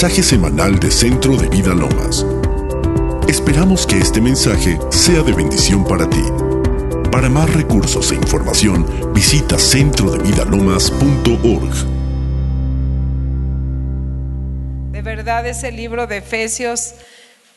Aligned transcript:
mensaje 0.00 0.22
semanal 0.22 0.78
de 0.78 0.92
Centro 0.92 1.36
de 1.36 1.48
Vida 1.48 1.74
Lomas. 1.74 2.24
Esperamos 3.28 3.84
que 3.84 3.98
este 3.98 4.20
mensaje 4.20 4.78
sea 4.90 5.22
de 5.22 5.32
bendición 5.32 5.84
para 5.84 6.08
ti. 6.08 6.22
Para 7.10 7.28
más 7.28 7.52
recursos 7.52 8.12
e 8.12 8.14
información, 8.14 9.12
visita 9.12 9.58
centrodevidalomas.org. 9.58 11.74
De 14.92 15.02
verdad 15.02 15.44
ese 15.48 15.72
libro 15.72 16.06
de 16.06 16.18
Efesios 16.18 16.94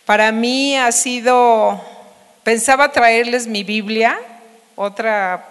para 0.06 0.32
mí 0.32 0.76
ha 0.76 0.92
sido, 0.92 1.80
pensaba 2.44 2.92
traerles 2.92 3.46
mi 3.46 3.64
Biblia, 3.64 4.18
otra 4.76 5.46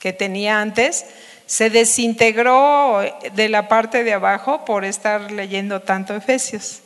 que 0.00 0.12
tenía 0.12 0.60
antes, 0.60 1.04
se 1.46 1.70
desintegró 1.70 3.00
de 3.34 3.48
la 3.48 3.68
parte 3.68 4.04
de 4.04 4.14
abajo 4.14 4.64
por 4.64 4.84
estar 4.84 5.30
leyendo 5.30 5.80
tanto 5.80 6.14
Efesios. 6.14 6.80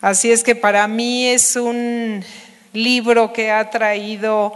Así 0.00 0.30
es 0.30 0.42
que 0.42 0.54
para 0.54 0.86
mí 0.88 1.26
es 1.26 1.56
un 1.56 2.24
libro 2.72 3.32
que 3.32 3.50
ha 3.50 3.70
traído 3.70 4.52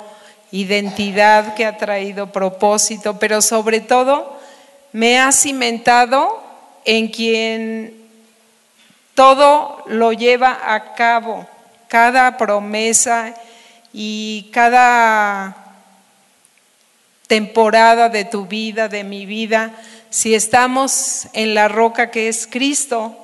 identidad, 0.52 1.54
que 1.54 1.64
ha 1.64 1.76
traído 1.76 2.32
propósito, 2.32 3.18
pero 3.18 3.40
sobre 3.40 3.80
todo 3.80 4.38
me 4.92 5.18
ha 5.18 5.32
cimentado 5.32 6.42
en 6.84 7.08
quien 7.08 7.94
todo 9.14 9.84
lo 9.86 10.12
lleva 10.12 10.58
a 10.74 10.94
cabo, 10.94 11.46
cada 11.88 12.36
promesa 12.36 13.34
y 13.92 14.50
cada 14.52 15.59
temporada 17.30 18.08
de 18.08 18.24
tu 18.24 18.46
vida, 18.46 18.88
de 18.88 19.04
mi 19.04 19.24
vida, 19.24 19.72
si 20.10 20.34
estamos 20.34 21.28
en 21.32 21.54
la 21.54 21.68
roca 21.68 22.10
que 22.10 22.26
es 22.26 22.48
Cristo, 22.50 23.16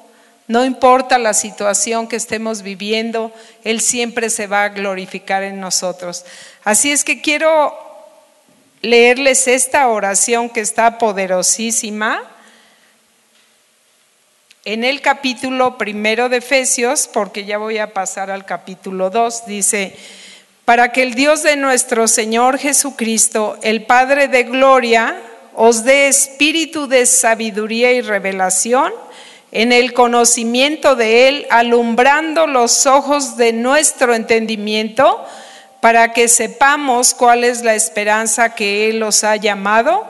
no 0.47 0.65
importa 0.65 1.19
la 1.19 1.35
situación 1.35 2.07
que 2.07 2.15
estemos 2.15 2.63
viviendo, 2.63 3.33
Él 3.65 3.81
siempre 3.81 4.31
se 4.31 4.47
va 4.47 4.63
a 4.63 4.69
glorificar 4.69 5.43
en 5.43 5.59
nosotros. 5.59 6.25
Así 6.63 6.93
es 6.93 7.03
que 7.03 7.21
quiero 7.21 7.77
leerles 8.81 9.48
esta 9.48 9.89
oración 9.89 10.51
que 10.51 10.61
está 10.61 10.98
poderosísima 10.98 12.23
en 14.65 14.85
el 14.85 15.01
capítulo 15.01 15.79
primero 15.79 16.29
de 16.29 16.37
Efesios, 16.37 17.11
porque 17.13 17.45
ya 17.45 17.59
voy 17.59 17.79
a 17.79 17.93
pasar 17.93 18.31
al 18.31 18.45
capítulo 18.45 19.11
2, 19.11 19.47
dice, 19.47 19.97
para 20.67 20.91
que 20.91 21.05
el 21.05 21.14
Dios 21.14 21.45
de 21.45 21.55
nuestro 21.55 22.09
Señor 22.09 22.59
Jesucristo, 22.59 23.56
el 23.62 23.84
Padre 23.84 24.27
de 24.27 24.42
Gloria, 24.42 25.17
os 25.55 25.84
dé 25.84 26.08
espíritu 26.08 26.89
de 26.89 27.06
sabiduría 27.06 27.92
y 27.92 28.00
revelación 28.00 28.92
en 29.53 29.70
el 29.73 29.92
conocimiento 29.92 30.97
de 30.97 31.28
Él, 31.28 31.47
alumbrando 31.50 32.48
los 32.48 32.84
ojos 32.86 33.36
de 33.36 33.53
nuestro 33.53 34.12
entendimiento, 34.12 35.25
para 35.81 36.12
que 36.12 36.27
sepamos 36.27 37.14
cuál 37.14 37.45
es 37.45 37.62
la 37.62 37.77
esperanza 37.77 38.56
que 38.56 38.91
Él 38.91 39.05
os 39.05 39.23
ha 39.23 39.36
llamado 39.36 40.05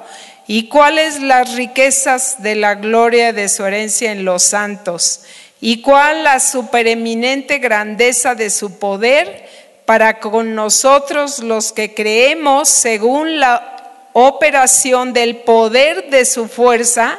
y 0.47 0.69
cuáles 0.69 1.21
las 1.21 1.55
riquezas 1.55 2.43
de 2.43 2.55
la 2.55 2.77
gloria 2.77 3.35
de 3.35 3.51
su 3.51 3.63
herencia 3.67 4.11
en 4.11 4.25
los 4.25 4.45
santos, 4.45 5.21
y 5.61 5.83
cuál 5.83 6.25
la 6.25 6.41
supereminente 6.41 7.59
grandeza 7.59 8.35
de 8.35 8.49
su 8.49 8.79
poder 8.79 9.46
para 9.87 10.21
con 10.21 10.55
nosotros 10.55 11.39
los 11.39 11.73
que 11.73 11.95
creemos 11.95 12.69
según 12.69 13.41
la 13.41 14.09
operación 14.13 15.13
del 15.13 15.37
poder 15.37 16.11
de 16.11 16.25
su 16.25 16.49
fuerza, 16.49 17.19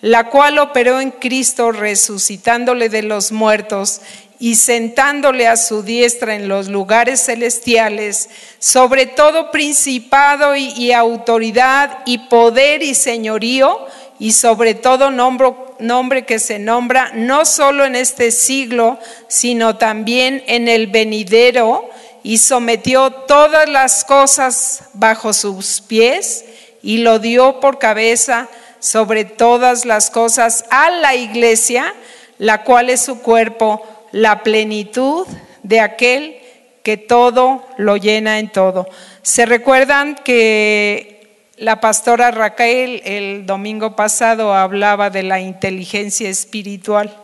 la 0.00 0.30
cual 0.30 0.58
operó 0.58 1.00
en 1.00 1.10
Cristo 1.10 1.72
resucitándole 1.72 2.88
de 2.88 3.02
los 3.02 3.32
muertos 3.32 4.00
y 4.38 4.56
sentándole 4.56 5.46
a 5.46 5.56
su 5.56 5.82
diestra 5.82 6.34
en 6.34 6.48
los 6.48 6.68
lugares 6.68 7.24
celestiales, 7.24 8.28
sobre 8.58 9.06
todo 9.06 9.50
principado 9.50 10.54
y, 10.56 10.92
autoridad 10.92 11.98
y 12.04 12.18
poder 12.18 12.82
y 12.82 12.94
señorío, 12.94 13.86
y 14.18 14.32
sobre 14.32 14.74
todo 14.74 15.10
nombre, 15.10 16.24
que 16.24 16.38
se 16.38 16.58
nombra 16.58 17.12
no 17.14 17.44
solo 17.44 17.84
en 17.84 17.96
este 17.96 18.30
siglo, 18.30 18.98
sino 19.28 19.76
también 19.76 20.42
en 20.46 20.68
el 20.68 20.86
venidero, 20.86 21.88
y 22.26 22.38
sometió 22.38 23.12
todas 23.12 23.68
las 23.68 24.04
cosas 24.04 24.82
bajo 24.94 25.32
sus 25.32 25.80
pies 25.80 26.44
y 26.82 26.98
lo 26.98 27.20
dio 27.20 27.60
por 27.60 27.78
cabeza 27.78 28.48
sobre 28.80 29.24
todas 29.24 29.84
las 29.84 30.10
cosas 30.10 30.64
a 30.70 30.90
la 30.90 31.14
iglesia, 31.14 31.94
la 32.38 32.64
cual 32.64 32.90
es 32.90 33.02
su 33.02 33.22
cuerpo, 33.22 33.80
la 34.10 34.42
plenitud 34.42 35.24
de 35.62 35.78
aquel 35.78 36.36
que 36.82 36.96
todo 36.96 37.64
lo 37.76 37.96
llena 37.96 38.40
en 38.40 38.50
todo. 38.50 38.88
¿Se 39.22 39.46
recuerdan 39.46 40.16
que 40.16 41.52
la 41.58 41.80
pastora 41.80 42.32
Raquel 42.32 43.02
el 43.04 43.46
domingo 43.46 43.94
pasado 43.94 44.52
hablaba 44.52 45.10
de 45.10 45.22
la 45.22 45.38
inteligencia 45.38 46.28
espiritual? 46.28 47.16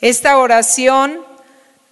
Esta 0.00 0.38
oración 0.38 1.20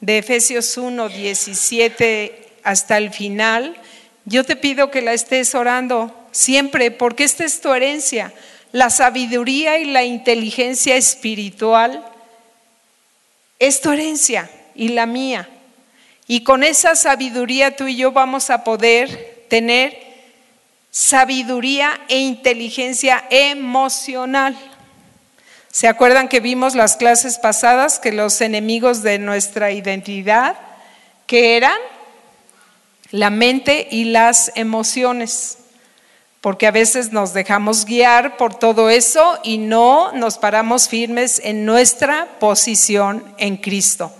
de 0.02 0.18
Efesios 0.18 0.76
1, 0.76 1.08
17 1.08 2.48
hasta 2.64 2.98
el 2.98 3.12
final, 3.12 3.76
yo 4.24 4.44
te 4.44 4.56
pido 4.56 4.90
que 4.90 5.00
la 5.00 5.12
estés 5.12 5.54
orando 5.54 6.12
siempre, 6.32 6.90
porque 6.90 7.22
esta 7.22 7.44
es 7.44 7.60
tu 7.60 7.72
herencia, 7.72 8.34
la 8.72 8.90
sabiduría 8.90 9.78
y 9.78 9.84
la 9.84 10.02
inteligencia 10.02 10.96
espiritual 10.96 12.04
es 13.60 13.80
tu 13.80 13.92
herencia 13.92 14.50
y 14.74 14.88
la 14.88 15.06
mía. 15.06 15.48
Y 16.26 16.42
con 16.42 16.64
esa 16.64 16.96
sabiduría 16.96 17.76
tú 17.76 17.86
y 17.86 17.94
yo 17.94 18.10
vamos 18.10 18.50
a 18.50 18.64
poder 18.64 19.44
tener 19.48 19.96
sabiduría 20.90 22.00
e 22.08 22.18
inteligencia 22.18 23.24
emocional. 23.30 24.56
¿Se 25.72 25.88
acuerdan 25.88 26.28
que 26.28 26.40
vimos 26.40 26.74
las 26.74 26.98
clases 26.98 27.38
pasadas 27.38 27.98
que 27.98 28.12
los 28.12 28.42
enemigos 28.42 29.02
de 29.02 29.18
nuestra 29.18 29.72
identidad, 29.72 30.54
que 31.26 31.56
eran 31.56 31.78
la 33.10 33.30
mente 33.30 33.88
y 33.90 34.04
las 34.04 34.52
emociones? 34.54 35.56
Porque 36.42 36.66
a 36.66 36.72
veces 36.72 37.10
nos 37.10 37.32
dejamos 37.32 37.86
guiar 37.86 38.36
por 38.36 38.54
todo 38.54 38.90
eso 38.90 39.38
y 39.44 39.56
no 39.56 40.12
nos 40.12 40.36
paramos 40.36 40.90
firmes 40.90 41.40
en 41.42 41.64
nuestra 41.64 42.28
posición 42.38 43.24
en 43.38 43.56
Cristo. 43.56 44.12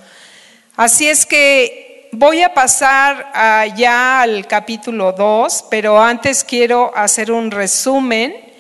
Así 0.74 1.06
es 1.06 1.26
que 1.26 2.08
voy 2.12 2.40
a 2.40 2.54
pasar 2.54 3.30
ya 3.76 4.22
al 4.22 4.46
capítulo 4.46 5.12
2, 5.12 5.66
pero 5.68 6.00
antes 6.02 6.44
quiero 6.44 6.96
hacer 6.96 7.30
un 7.30 7.50
resumen 7.50 8.51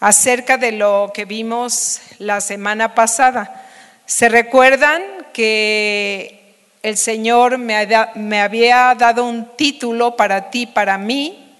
acerca 0.00 0.56
de 0.56 0.72
lo 0.72 1.12
que 1.14 1.26
vimos 1.26 2.00
la 2.18 2.40
semana 2.40 2.94
pasada. 2.94 3.66
¿Se 4.06 4.28
recuerdan 4.28 5.02
que 5.34 6.56
el 6.82 6.96
Señor 6.96 7.58
me, 7.58 7.76
había 8.40 8.94
dado 8.94 9.26
un 9.26 9.54
título 9.56 10.16
para 10.16 10.50
ti, 10.50 10.66
para 10.66 10.96
mí, 10.96 11.54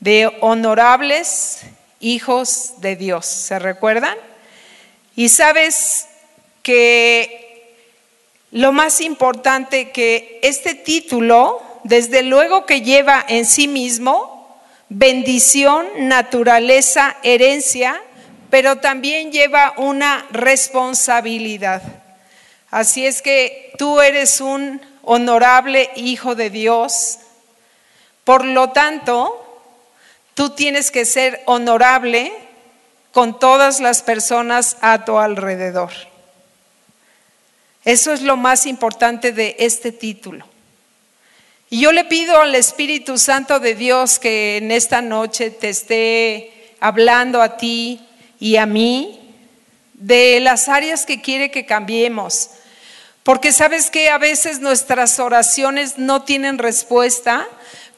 de 0.00 0.32
honorables 0.40 1.60
hijos 2.00 2.74
de 2.78 2.96
Dios? 2.96 3.26
¿Se 3.26 3.58
recuerdan? 3.58 4.16
Y 5.14 5.28
sabes 5.28 6.08
que 6.62 7.76
lo 8.50 8.72
más 8.72 9.02
importante 9.02 9.90
que 9.90 10.40
este 10.42 10.74
título, 10.74 11.60
desde 11.84 12.22
luego 12.22 12.64
que 12.64 12.80
lleva 12.80 13.24
en 13.28 13.44
sí 13.44 13.68
mismo 13.68 14.31
bendición, 14.94 15.86
naturaleza, 16.00 17.16
herencia, 17.22 18.00
pero 18.50 18.76
también 18.76 19.32
lleva 19.32 19.72
una 19.78 20.26
responsabilidad. 20.30 21.82
Así 22.70 23.06
es 23.06 23.22
que 23.22 23.72
tú 23.78 24.00
eres 24.00 24.40
un 24.40 24.82
honorable 25.02 25.90
hijo 25.96 26.34
de 26.34 26.50
Dios, 26.50 27.18
por 28.24 28.44
lo 28.44 28.70
tanto, 28.70 29.38
tú 30.34 30.50
tienes 30.50 30.90
que 30.90 31.04
ser 31.04 31.42
honorable 31.46 32.32
con 33.12 33.38
todas 33.38 33.80
las 33.80 34.02
personas 34.02 34.76
a 34.80 35.04
tu 35.04 35.18
alrededor. 35.18 35.90
Eso 37.84 38.12
es 38.12 38.22
lo 38.22 38.36
más 38.36 38.66
importante 38.66 39.32
de 39.32 39.56
este 39.58 39.90
título. 39.90 40.51
Y 41.72 41.80
yo 41.80 41.90
le 41.90 42.04
pido 42.04 42.38
al 42.38 42.54
Espíritu 42.54 43.16
Santo 43.16 43.58
de 43.58 43.74
Dios 43.74 44.18
que 44.18 44.58
en 44.58 44.70
esta 44.70 45.00
noche 45.00 45.48
te 45.50 45.70
esté 45.70 46.74
hablando 46.80 47.40
a 47.40 47.56
ti 47.56 48.06
y 48.38 48.56
a 48.56 48.66
mí 48.66 49.18
de 49.94 50.38
las 50.40 50.68
áreas 50.68 51.06
que 51.06 51.22
quiere 51.22 51.50
que 51.50 51.64
cambiemos. 51.64 52.50
Porque 53.22 53.52
sabes 53.52 53.90
que 53.90 54.10
a 54.10 54.18
veces 54.18 54.60
nuestras 54.60 55.18
oraciones 55.18 55.96
no 55.96 56.24
tienen 56.24 56.58
respuesta, 56.58 57.48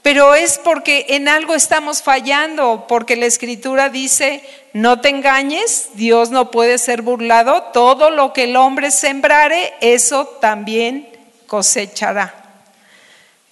pero 0.02 0.36
es 0.36 0.60
porque 0.62 1.06
en 1.08 1.26
algo 1.26 1.56
estamos 1.56 2.00
fallando, 2.00 2.86
porque 2.86 3.16
la 3.16 3.26
escritura 3.26 3.88
dice, 3.88 4.44
no 4.72 5.00
te 5.00 5.08
engañes, 5.08 5.88
Dios 5.94 6.30
no 6.30 6.52
puede 6.52 6.78
ser 6.78 7.02
burlado, 7.02 7.64
todo 7.72 8.10
lo 8.10 8.32
que 8.32 8.44
el 8.44 8.54
hombre 8.54 8.92
sembrare, 8.92 9.74
eso 9.80 10.26
también 10.40 11.08
cosechará. 11.48 12.43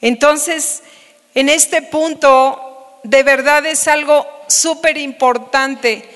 Entonces, 0.02 0.82
en 1.34 1.48
este 1.48 1.80
punto, 1.80 2.98
de 3.04 3.22
verdad 3.22 3.64
es 3.64 3.88
algo 3.88 4.26
súper 4.48 4.98
importante 4.98 6.08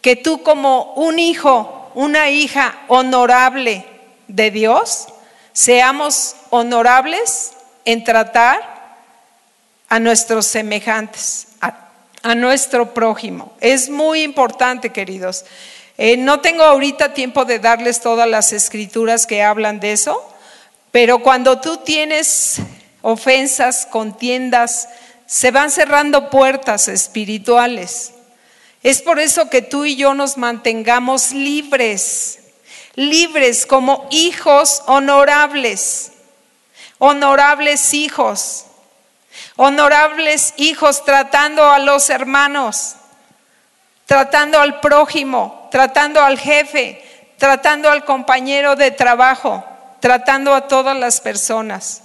que 0.00 0.16
tú 0.16 0.42
como 0.42 0.94
un 0.94 1.18
hijo, 1.18 1.90
una 1.94 2.30
hija 2.30 2.78
honorable 2.88 3.84
de 4.28 4.50
Dios, 4.50 5.08
seamos 5.52 6.36
honorables 6.50 7.52
en 7.84 8.04
tratar 8.04 8.76
a 9.88 9.98
nuestros 9.98 10.46
semejantes, 10.46 11.48
a, 11.60 12.34
nuestro 12.34 12.92
prójimo. 12.92 13.52
Es 13.60 13.88
muy 13.88 14.22
importante, 14.22 14.90
queridos. 14.90 15.44
Eh, 15.96 16.16
no 16.16 16.40
tengo 16.40 16.64
ahorita 16.64 17.14
tiempo 17.14 17.44
de 17.44 17.58
darles 17.58 18.00
todas 18.00 18.28
las 18.28 18.52
escrituras 18.52 19.26
que 19.26 19.42
hablan 19.42 19.78
de 19.80 19.92
eso, 19.92 20.28
pero 20.90 21.20
cuando 21.20 21.60
tú 21.60 21.78
tienes 21.78 22.60
ofensas, 23.08 23.86
contiendas, 23.86 24.88
se 25.26 25.52
van 25.52 25.70
cerrando 25.70 26.28
puertas 26.28 26.88
espirituales. 26.88 28.12
Es 28.82 29.00
por 29.00 29.20
eso 29.20 29.48
que 29.48 29.62
tú 29.62 29.84
y 29.84 29.94
yo 29.94 30.14
nos 30.14 30.36
mantengamos 30.36 31.30
libres, 31.30 32.40
libres 32.96 33.64
como 33.64 34.08
hijos 34.10 34.82
honorables, 34.86 36.10
honorables 36.98 37.94
hijos 37.94 38.66
honorables 39.56 40.54
hijos 40.56 41.04
tratando 41.04 41.70
a 41.70 41.78
los 41.78 42.10
hermanos, 42.10 42.96
tratando 44.04 44.60
al 44.60 44.80
prójimo, 44.80 45.68
tratando 45.70 46.20
al 46.20 46.38
jefe, 46.38 47.02
tratando 47.38 47.90
al 47.90 48.04
compañero 48.04 48.76
de 48.76 48.90
trabajo, 48.90 49.64
tratando 50.00 50.54
a 50.54 50.68
todas 50.68 50.96
las 50.96 51.20
personas. 51.20 52.02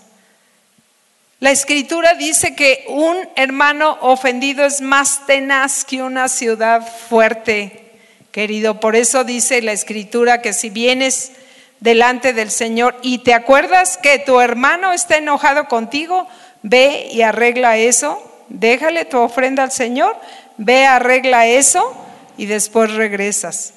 La 1.41 1.49
escritura 1.49 2.13
dice 2.13 2.53
que 2.53 2.85
un 2.87 3.17
hermano 3.35 3.97
ofendido 4.01 4.63
es 4.63 4.79
más 4.79 5.25
tenaz 5.25 5.83
que 5.83 6.03
una 6.03 6.29
ciudad 6.29 6.87
fuerte, 7.09 7.93
querido. 8.31 8.79
Por 8.79 8.95
eso 8.95 9.23
dice 9.23 9.63
la 9.63 9.71
escritura 9.71 10.43
que 10.43 10.53
si 10.53 10.69
vienes 10.69 11.31
delante 11.79 12.33
del 12.33 12.51
Señor 12.51 12.95
y 13.01 13.23
te 13.23 13.33
acuerdas 13.33 13.97
que 13.97 14.19
tu 14.19 14.39
hermano 14.39 14.93
está 14.93 15.17
enojado 15.17 15.67
contigo, 15.67 16.27
ve 16.61 17.09
y 17.11 17.23
arregla 17.23 17.75
eso, 17.75 18.21
déjale 18.49 19.05
tu 19.05 19.17
ofrenda 19.17 19.63
al 19.63 19.71
Señor, 19.71 20.15
ve, 20.57 20.85
arregla 20.85 21.47
eso 21.47 21.91
y 22.37 22.45
después 22.45 22.93
regresas. 22.93 23.73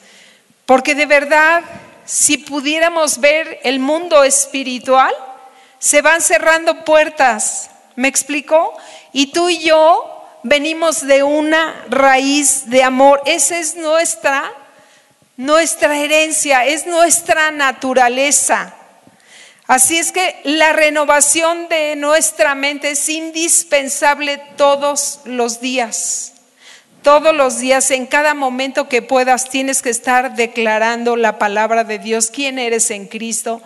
Porque 0.66 0.94
de 0.94 1.06
verdad, 1.06 1.62
si 2.05 2.37
pudiéramos 2.37 3.20
ver 3.20 3.58
el 3.62 3.81
mundo 3.81 4.22
espiritual, 4.22 5.14
se 5.84 6.00
van 6.00 6.22
cerrando 6.22 6.82
puertas, 6.82 7.69
¿me 7.94 8.08
explico? 8.08 8.75
Y 9.12 9.32
tú 9.32 9.50
y 9.50 9.58
yo 9.58 10.25
venimos 10.42 11.06
de 11.06 11.22
una 11.22 11.84
raíz 11.90 12.70
de 12.70 12.82
amor, 12.82 13.20
esa 13.26 13.58
es 13.58 13.76
nuestra 13.76 14.50
nuestra 15.36 15.98
herencia, 15.98 16.64
es 16.64 16.86
nuestra 16.86 17.50
naturaleza. 17.50 18.75
Así 19.66 19.98
es 19.98 20.10
que 20.10 20.40
la 20.44 20.72
renovación 20.72 21.69
de 21.69 21.96
nuestra 21.96 22.54
mente 22.54 22.92
es 22.92 23.06
indispensable 23.10 24.38
todos 24.56 25.20
los 25.26 25.60
días. 25.60 26.32
Todos 27.02 27.34
los 27.34 27.58
días, 27.58 27.90
en 27.90 28.06
cada 28.06 28.32
momento 28.32 28.88
que 28.88 29.02
puedas, 29.02 29.50
tienes 29.50 29.82
que 29.82 29.90
estar 29.90 30.34
declarando 30.34 31.16
la 31.16 31.38
palabra 31.38 31.84
de 31.84 31.98
Dios, 31.98 32.30
quién 32.30 32.58
eres 32.58 32.90
en 32.90 33.06
Cristo, 33.06 33.60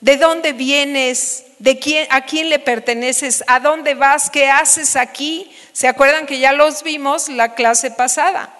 de 0.00 0.16
dónde 0.16 0.52
vienes, 0.52 1.44
de 1.58 1.78
quién, 1.78 2.06
a 2.10 2.22
quién 2.22 2.48
le 2.48 2.58
perteneces, 2.58 3.44
a 3.46 3.60
dónde 3.60 3.94
vas, 3.94 4.30
qué 4.30 4.48
haces 4.48 4.96
aquí. 4.96 5.54
¿Se 5.72 5.88
acuerdan 5.88 6.26
que 6.26 6.38
ya 6.38 6.52
los 6.52 6.82
vimos 6.82 7.28
la 7.28 7.54
clase 7.54 7.90
pasada? 7.90 8.54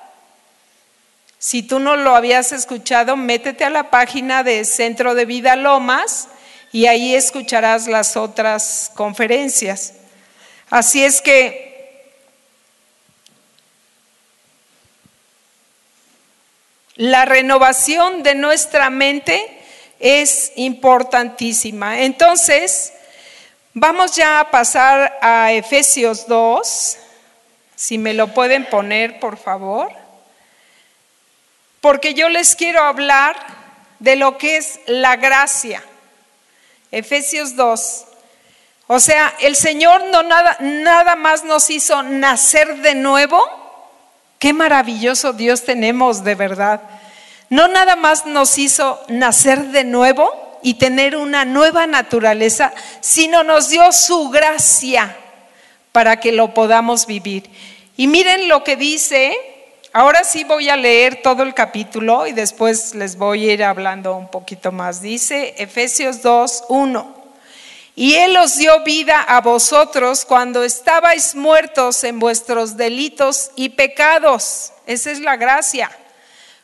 Si 1.39 1.63
tú 1.63 1.79
no 1.79 1.97
lo 1.97 2.15
habías 2.15 2.53
escuchado, 2.53 3.17
métete 3.17 3.65
a 3.65 3.71
la 3.71 3.89
página 3.91 4.43
de 4.43 4.67
Centro 4.67 5.15
de 5.15 5.25
Vida 5.25 5.57
Lomas 5.57 6.29
y 6.71 6.87
ahí 6.87 7.15
escucharás 7.15 7.87
las 7.87 8.17
otras 8.19 8.91
conferencias. 8.95 9.95
Así 10.69 11.03
es 11.03 11.23
que 11.23 11.71
la 16.97 17.25
renovación 17.25 18.23
de 18.23 18.35
nuestra 18.35 18.91
mente 18.91 19.60
es 20.01 20.53
importantísima. 20.57 22.01
Entonces, 22.01 22.93
vamos 23.75 24.17
ya 24.17 24.41
a 24.41 24.51
pasar 24.51 25.19
a 25.21 25.53
Efesios 25.53 26.27
2, 26.27 26.97
si 27.77 27.99
me 27.99 28.15
lo 28.15 28.29
pueden 28.29 28.65
poner, 28.67 29.21
por 29.21 29.37
favor, 29.37 29.93
porque 31.81 32.15
yo 32.15 32.29
les 32.29 32.57
quiero 32.57 32.83
hablar 32.83 33.37
de 33.99 34.17
lo 34.17 34.39
que 34.39 34.57
es 34.57 34.81
la 34.87 35.17
gracia. 35.17 35.83
Efesios 36.91 37.55
2. 37.57 38.07
O 38.87 38.99
sea, 38.99 39.35
el 39.41 39.55
Señor 39.55 40.05
no 40.11 40.23
nada, 40.23 40.57
nada 40.61 41.15
más 41.15 41.45
nos 41.45 41.71
hizo 41.71 42.03
nacer 42.03 42.79
de 42.79 42.95
nuevo. 42.95 43.43
Qué 44.39 44.53
maravilloso 44.53 45.33
Dios 45.33 45.65
tenemos 45.65 46.25
de 46.25 46.35
verdad. 46.35 46.81
No 47.51 47.67
nada 47.67 47.97
más 47.97 48.27
nos 48.27 48.59
hizo 48.59 49.01
nacer 49.09 49.67
de 49.73 49.83
nuevo 49.83 50.31
y 50.63 50.75
tener 50.75 51.17
una 51.17 51.45
nueva 51.45 51.89
naturaleza, 51.89 52.73
sino 53.01 53.43
nos 53.43 53.71
dio 53.71 53.91
su 53.93 54.31
gracia 54.31 55.17
para 55.91 56.21
que 56.21 56.31
lo 56.31 56.55
podamos 56.55 57.07
vivir. 57.07 57.51
Y 57.97 58.07
miren 58.07 58.49
lo 58.49 58.63
que 58.63 58.77
dice, 58.77 59.37
ahora 59.93 60.23
sí 60.23 60.45
voy 60.45 60.69
a 60.69 60.77
leer 60.77 61.23
todo 61.23 61.43
el 61.43 61.53
capítulo 61.53 62.29
y 62.29 62.33
después 62.33 62.95
les 62.95 63.17
voy 63.17 63.51
a 63.51 63.53
ir 63.53 63.65
hablando 63.65 64.15
un 64.15 64.29
poquito 64.29 64.71
más. 64.71 65.03
Dice 65.03 65.57
Efesios 65.59 66.23
2, 66.23 66.65
1. 66.69 67.21
Y 67.97 68.15
Él 68.15 68.37
os 68.37 68.57
dio 68.57 68.85
vida 68.85 69.21
a 69.23 69.41
vosotros 69.41 70.25
cuando 70.25 70.63
estabais 70.63 71.35
muertos 71.35 72.05
en 72.05 72.21
vuestros 72.21 72.77
delitos 72.77 73.51
y 73.57 73.71
pecados. 73.71 74.73
Esa 74.87 75.11
es 75.11 75.19
la 75.19 75.37
gracia. 75.37 75.91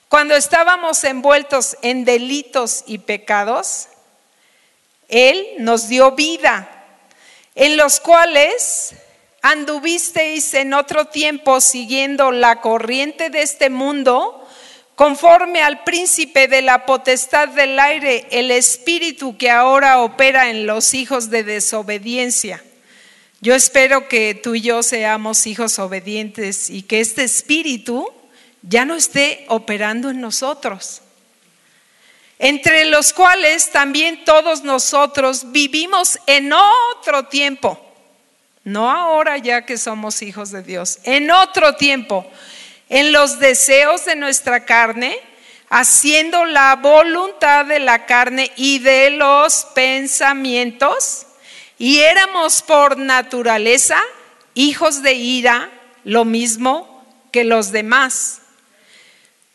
Cuando 0.08 0.37
estábamos 0.37 1.02
envueltos 1.02 1.76
en 1.83 2.04
delitos 2.04 2.85
y 2.87 2.99
pecados, 2.99 3.88
Él 5.09 5.45
nos 5.59 5.88
dio 5.88 6.12
vida, 6.12 6.69
en 7.57 7.76
los 7.76 7.99
cuales 7.99 8.95
anduvisteis 9.42 10.54
en 10.54 10.75
otro 10.75 11.07
tiempo 11.07 11.61
siguiendo 11.61 12.30
la 12.30 12.61
corriente 12.61 13.30
de 13.30 13.42
este 13.42 13.69
mundo, 13.69 14.47
conforme 14.95 15.61
al 15.61 15.83
príncipe 15.83 16.47
de 16.47 16.62
la 16.62 16.87
potestad 16.87 17.49
del 17.49 17.78
aire, 17.78 18.26
el 18.30 18.52
espíritu 18.52 19.37
que 19.37 19.50
ahora 19.50 20.02
opera 20.02 20.50
en 20.50 20.66
los 20.66 20.95
hijos 20.95 21.30
de 21.30 21.42
desobediencia. 21.42 22.62
Yo 23.40 23.54
espero 23.54 24.09
que 24.09 24.35
tú 24.35 24.54
y 24.54 24.62
yo 24.62 24.83
seamos 24.83 25.47
hijos 25.47 25.78
obedientes 25.78 26.71
y 26.71 26.83
que 26.83 27.00
este 27.00 27.25
espíritu 27.25 28.09
ya 28.68 28.85
no 28.85 28.94
esté 28.94 29.44
operando 29.49 30.11
en 30.11 30.20
nosotros. 30.20 31.02
Entre 32.38 32.85
los 32.85 33.12
cuales 33.12 33.70
también 33.70 34.25
todos 34.25 34.62
nosotros 34.62 35.52
vivimos 35.52 36.18
en 36.26 36.52
otro 36.52 37.25
tiempo, 37.26 37.80
no 38.64 38.90
ahora 38.90 39.38
ya 39.38 39.64
que 39.64 39.78
somos 39.78 40.20
hijos 40.20 40.50
de 40.50 40.62
Dios, 40.62 40.99
en 41.04 41.30
otro 41.30 41.76
tiempo 41.76 42.30
en 42.88 43.12
los 43.12 43.38
deseos 43.38 44.04
de 44.04 44.16
nuestra 44.16 44.64
carne, 44.64 45.18
haciendo 45.68 46.44
la 46.44 46.76
voluntad 46.76 47.64
de 47.64 47.80
la 47.80 48.06
carne 48.06 48.52
y 48.56 48.78
de 48.78 49.11
los 49.11 49.66
pensamientos, 49.75 51.26
y 51.78 51.99
éramos 51.99 52.62
por 52.62 52.96
naturaleza 52.96 54.00
hijos 54.54 55.02
de 55.02 55.14
ira, 55.14 55.70
lo 56.04 56.25
mismo 56.25 57.04
que 57.32 57.44
los 57.44 57.73
demás. 57.73 58.40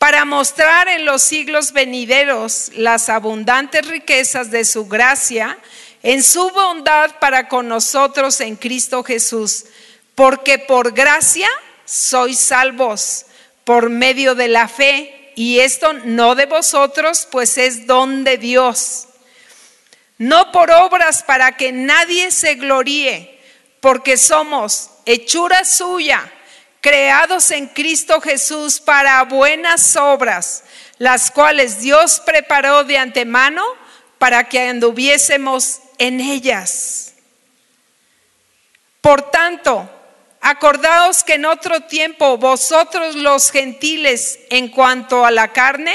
para 0.00 0.24
mostrar 0.24 0.88
en 0.88 1.04
los 1.04 1.20
siglos 1.20 1.74
venideros 1.74 2.70
las 2.74 3.10
abundantes 3.10 3.86
riquezas 3.86 4.50
de 4.50 4.64
su 4.64 4.86
gracia 4.86 5.58
en 6.02 6.22
su 6.22 6.48
bondad 6.52 7.18
para 7.20 7.48
con 7.48 7.68
nosotros 7.68 8.40
en 8.40 8.56
Cristo 8.56 9.04
Jesús, 9.04 9.66
porque 10.14 10.58
por 10.58 10.92
gracia 10.92 11.50
sois 11.84 12.38
salvos 12.40 13.26
por 13.64 13.90
medio 13.90 14.34
de 14.34 14.48
la 14.48 14.68
fe, 14.68 15.34
y 15.36 15.60
esto 15.60 15.92
no 15.92 16.34
de 16.34 16.46
vosotros, 16.46 17.28
pues 17.30 17.58
es 17.58 17.86
don 17.86 18.24
de 18.24 18.38
Dios. 18.38 19.06
No 20.16 20.50
por 20.50 20.70
obras 20.70 21.22
para 21.22 21.58
que 21.58 21.72
nadie 21.72 22.30
se 22.30 22.54
gloríe, 22.54 23.38
porque 23.80 24.16
somos 24.16 24.88
hechura 25.04 25.66
suya, 25.66 26.32
creados 26.80 27.50
en 27.50 27.66
Cristo 27.66 28.20
Jesús 28.20 28.80
para 28.80 29.22
buenas 29.24 29.96
obras, 29.96 30.64
las 30.98 31.30
cuales 31.30 31.80
Dios 31.80 32.22
preparó 32.24 32.84
de 32.84 32.98
antemano 32.98 33.62
para 34.18 34.48
que 34.48 34.68
anduviésemos 34.68 35.80
en 35.98 36.20
ellas. 36.20 37.14
Por 39.00 39.30
tanto, 39.30 39.88
acordaos 40.40 41.24
que 41.24 41.34
en 41.34 41.46
otro 41.46 41.80
tiempo 41.82 42.36
vosotros 42.36 43.14
los 43.14 43.50
gentiles 43.50 44.38
en 44.50 44.68
cuanto 44.68 45.24
a 45.24 45.30
la 45.30 45.52
carne, 45.52 45.94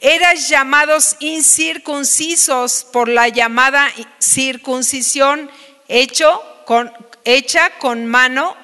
eras 0.00 0.48
llamados 0.48 1.16
incircuncisos 1.20 2.86
por 2.90 3.08
la 3.08 3.28
llamada 3.28 3.90
circuncisión 4.18 5.50
hecha 5.88 6.40
con 7.78 8.06
mano 8.06 8.56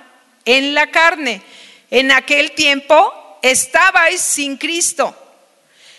en 0.47 0.73
la 0.73 0.91
carne. 0.91 1.43
En 1.91 2.11
aquel 2.11 2.53
tiempo 2.53 3.39
estabais 3.43 4.23
sin 4.23 4.57
Cristo, 4.57 5.15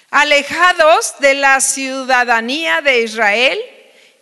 alejados 0.10 1.13
de 1.20 1.36
la 1.36 1.62
ciudadanía 1.62 2.82
de 2.82 3.04
Israel 3.04 3.60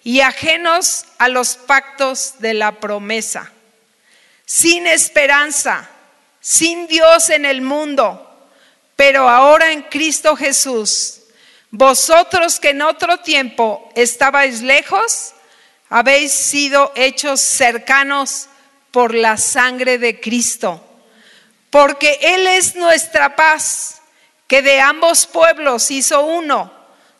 y 0.03 0.19
ajenos 0.19 1.05
a 1.17 1.29
los 1.29 1.55
pactos 1.55 2.35
de 2.39 2.53
la 2.53 2.73
promesa, 2.73 3.53
sin 4.45 4.85
esperanza, 4.85 5.89
sin 6.41 6.87
Dios 6.87 7.29
en 7.29 7.45
el 7.45 7.61
mundo 7.61 8.25
pero 8.95 9.27
ahora 9.27 9.71
en 9.71 9.81
Cristo 9.83 10.35
Jesús, 10.35 11.21
vosotros 11.69 12.59
que 12.59 12.69
en 12.69 12.81
otro 12.81 13.17
tiempo 13.19 13.91
estabais 13.95 14.61
lejos, 14.61 15.33
habéis 15.89 16.31
sido 16.31 16.91
hechos 16.95 17.41
cercanos 17.41 18.47
por 18.95 19.13
la 19.13 19.35
sangre 19.35 19.97
de 19.97 20.21
Cristo. 20.21 20.81
Porque 21.69 22.17
Él 22.21 22.47
es 22.47 22.77
nuestra 22.77 23.35
paz, 23.35 24.01
que 24.47 24.61
de 24.61 24.79
ambos 24.79 25.27
pueblos 25.27 25.91
hizo 25.91 26.21
uno, 26.21 26.71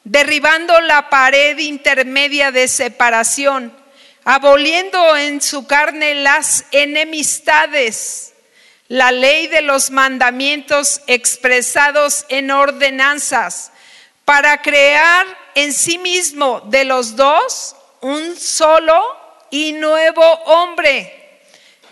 derribando 0.06 0.80
la 0.80 1.10
pared 1.10 1.58
intermedia 1.58 2.54
de 2.54 2.70
separación, 2.70 3.76
aboliendo 4.24 5.18
en 5.18 5.42
su 5.42 5.68
carne 5.68 6.16
las 6.16 6.64
enemistades 6.72 8.32
la 8.88 9.12
ley 9.12 9.48
de 9.48 9.62
los 9.62 9.92
mandamientos 9.92 11.02
expresados 11.08 12.24
en 12.30 12.52
ordenanzas, 12.52 13.74
para 14.24 14.62
crear 14.62 15.26
en 15.56 15.74
sí 15.74 15.98
mismo 15.98 16.62
de 16.68 16.86
los 16.86 17.18
dos 17.18 17.76
un 18.00 18.38
solo 18.38 19.04
y 19.50 19.74
nuevo 19.74 20.24
hombre, 20.46 21.25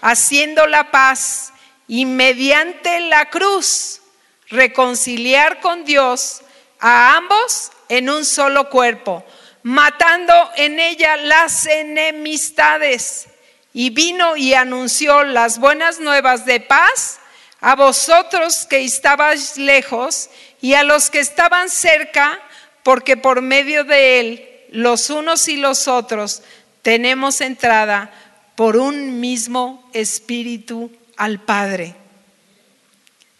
haciendo 0.03 0.67
la 0.67 0.91
paz 0.91 1.53
y 1.87 2.05
mediante 2.05 2.99
la 2.99 3.29
cruz 3.29 4.01
reconciliar 4.49 5.61
con 5.61 5.85
Dios 5.85 6.41
a 6.77 7.15
ambos 7.15 7.71
en 7.87 8.09
un 8.09 8.25
solo 8.25 8.69
cuerpo, 8.69 9.23
matando 9.63 10.33
en 10.57 10.81
ella 10.81 11.15
las 11.15 11.65
enemistades. 11.65 13.27
Y 13.73 13.91
vino 13.91 14.35
y 14.35 14.53
anunció 14.53 15.23
las 15.23 15.57
buenas 15.57 16.01
nuevas 16.01 16.45
de 16.45 16.59
paz 16.59 17.19
a 17.61 17.75
vosotros 17.75 18.67
que 18.69 18.83
estabais 18.83 19.57
lejos 19.57 20.29
y 20.61 20.73
a 20.73 20.83
los 20.83 21.09
que 21.09 21.19
estaban 21.19 21.69
cerca, 21.69 22.41
porque 22.83 23.15
por 23.15 23.41
medio 23.41 23.85
de 23.85 24.19
él 24.19 24.49
los 24.69 25.09
unos 25.09 25.47
y 25.47 25.55
los 25.55 25.87
otros 25.87 26.43
tenemos 26.81 27.39
entrada 27.39 28.11
por 28.55 28.77
un 28.77 29.19
mismo 29.19 29.89
espíritu 29.93 30.91
al 31.17 31.39
Padre. 31.41 31.95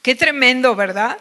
Qué 0.02 0.16
tremendo, 0.16 0.76
¿verdad? 0.76 1.18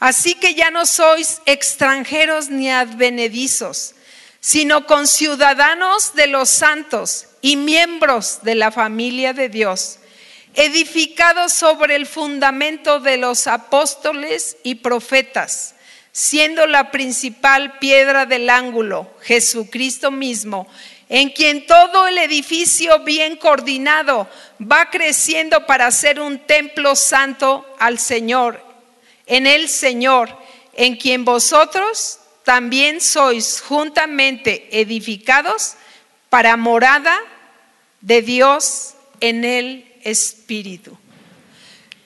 Así 0.00 0.34
que 0.34 0.54
ya 0.54 0.70
no 0.70 0.86
sois 0.86 1.40
extranjeros 1.46 2.50
ni 2.50 2.70
advenedizos, 2.70 3.94
sino 4.40 4.86
conciudadanos 4.86 6.14
de 6.14 6.26
los 6.26 6.50
santos 6.50 7.28
y 7.40 7.56
miembros 7.56 8.40
de 8.42 8.54
la 8.54 8.70
familia 8.70 9.32
de 9.32 9.48
Dios, 9.48 9.98
edificados 10.54 11.52
sobre 11.52 11.96
el 11.96 12.06
fundamento 12.06 13.00
de 13.00 13.16
los 13.16 13.46
apóstoles 13.46 14.56
y 14.62 14.76
profetas, 14.76 15.73
siendo 16.14 16.68
la 16.68 16.92
principal 16.92 17.80
piedra 17.80 18.24
del 18.24 18.48
ángulo 18.48 19.10
Jesucristo 19.20 20.12
mismo, 20.12 20.68
en 21.08 21.30
quien 21.30 21.66
todo 21.66 22.06
el 22.06 22.18
edificio 22.18 23.00
bien 23.00 23.36
coordinado 23.36 24.28
va 24.62 24.90
creciendo 24.90 25.66
para 25.66 25.90
ser 25.90 26.20
un 26.20 26.38
templo 26.38 26.94
santo 26.94 27.66
al 27.80 27.98
Señor, 27.98 28.64
en 29.26 29.48
el 29.48 29.68
Señor, 29.68 30.30
en 30.74 30.96
quien 30.96 31.24
vosotros 31.24 32.20
también 32.44 33.00
sois 33.00 33.60
juntamente 33.60 34.68
edificados 34.70 35.74
para 36.30 36.56
morada 36.56 37.18
de 38.00 38.22
Dios 38.22 38.94
en 39.18 39.44
el 39.44 39.92
Espíritu. 40.04 40.96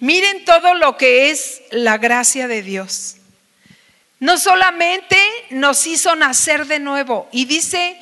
Miren 0.01 0.47
todo 0.47 0.73
lo 0.73 0.97
que 0.97 1.31
es 1.31 1.61
la 1.71 1.99
gracia 1.99 2.49
de 2.49 2.63
Dios. 2.63 3.18
No 4.21 4.39
solamente 4.39 5.19
nos 5.51 5.87
hizo 5.87 6.17
nacer 6.17 6.67
de 6.67 6.81
nuevo 6.81 7.29
y 7.31 7.45
dice 7.45 7.99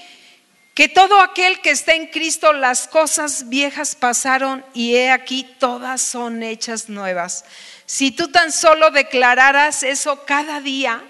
que 0.75 0.89
todo 0.89 1.21
aquel 1.21 1.61
que 1.61 1.71
está 1.71 1.95
en 1.95 2.07
Cristo, 2.07 2.53
las 2.53 2.89
cosas 2.89 3.49
viejas 3.49 3.95
pasaron 3.95 4.65
y 4.75 4.97
he 4.97 5.11
aquí 5.11 5.47
todas 5.59 6.03
son 6.03 6.43
hechas 6.43 6.89
nuevas. 6.89 7.45
Si 7.87 8.11
tú 8.11 8.29
tan 8.29 8.53
solo 8.53 8.91
declararas 8.91 9.83
eso 9.83 10.25
cada 10.25 10.61
día, 10.61 11.03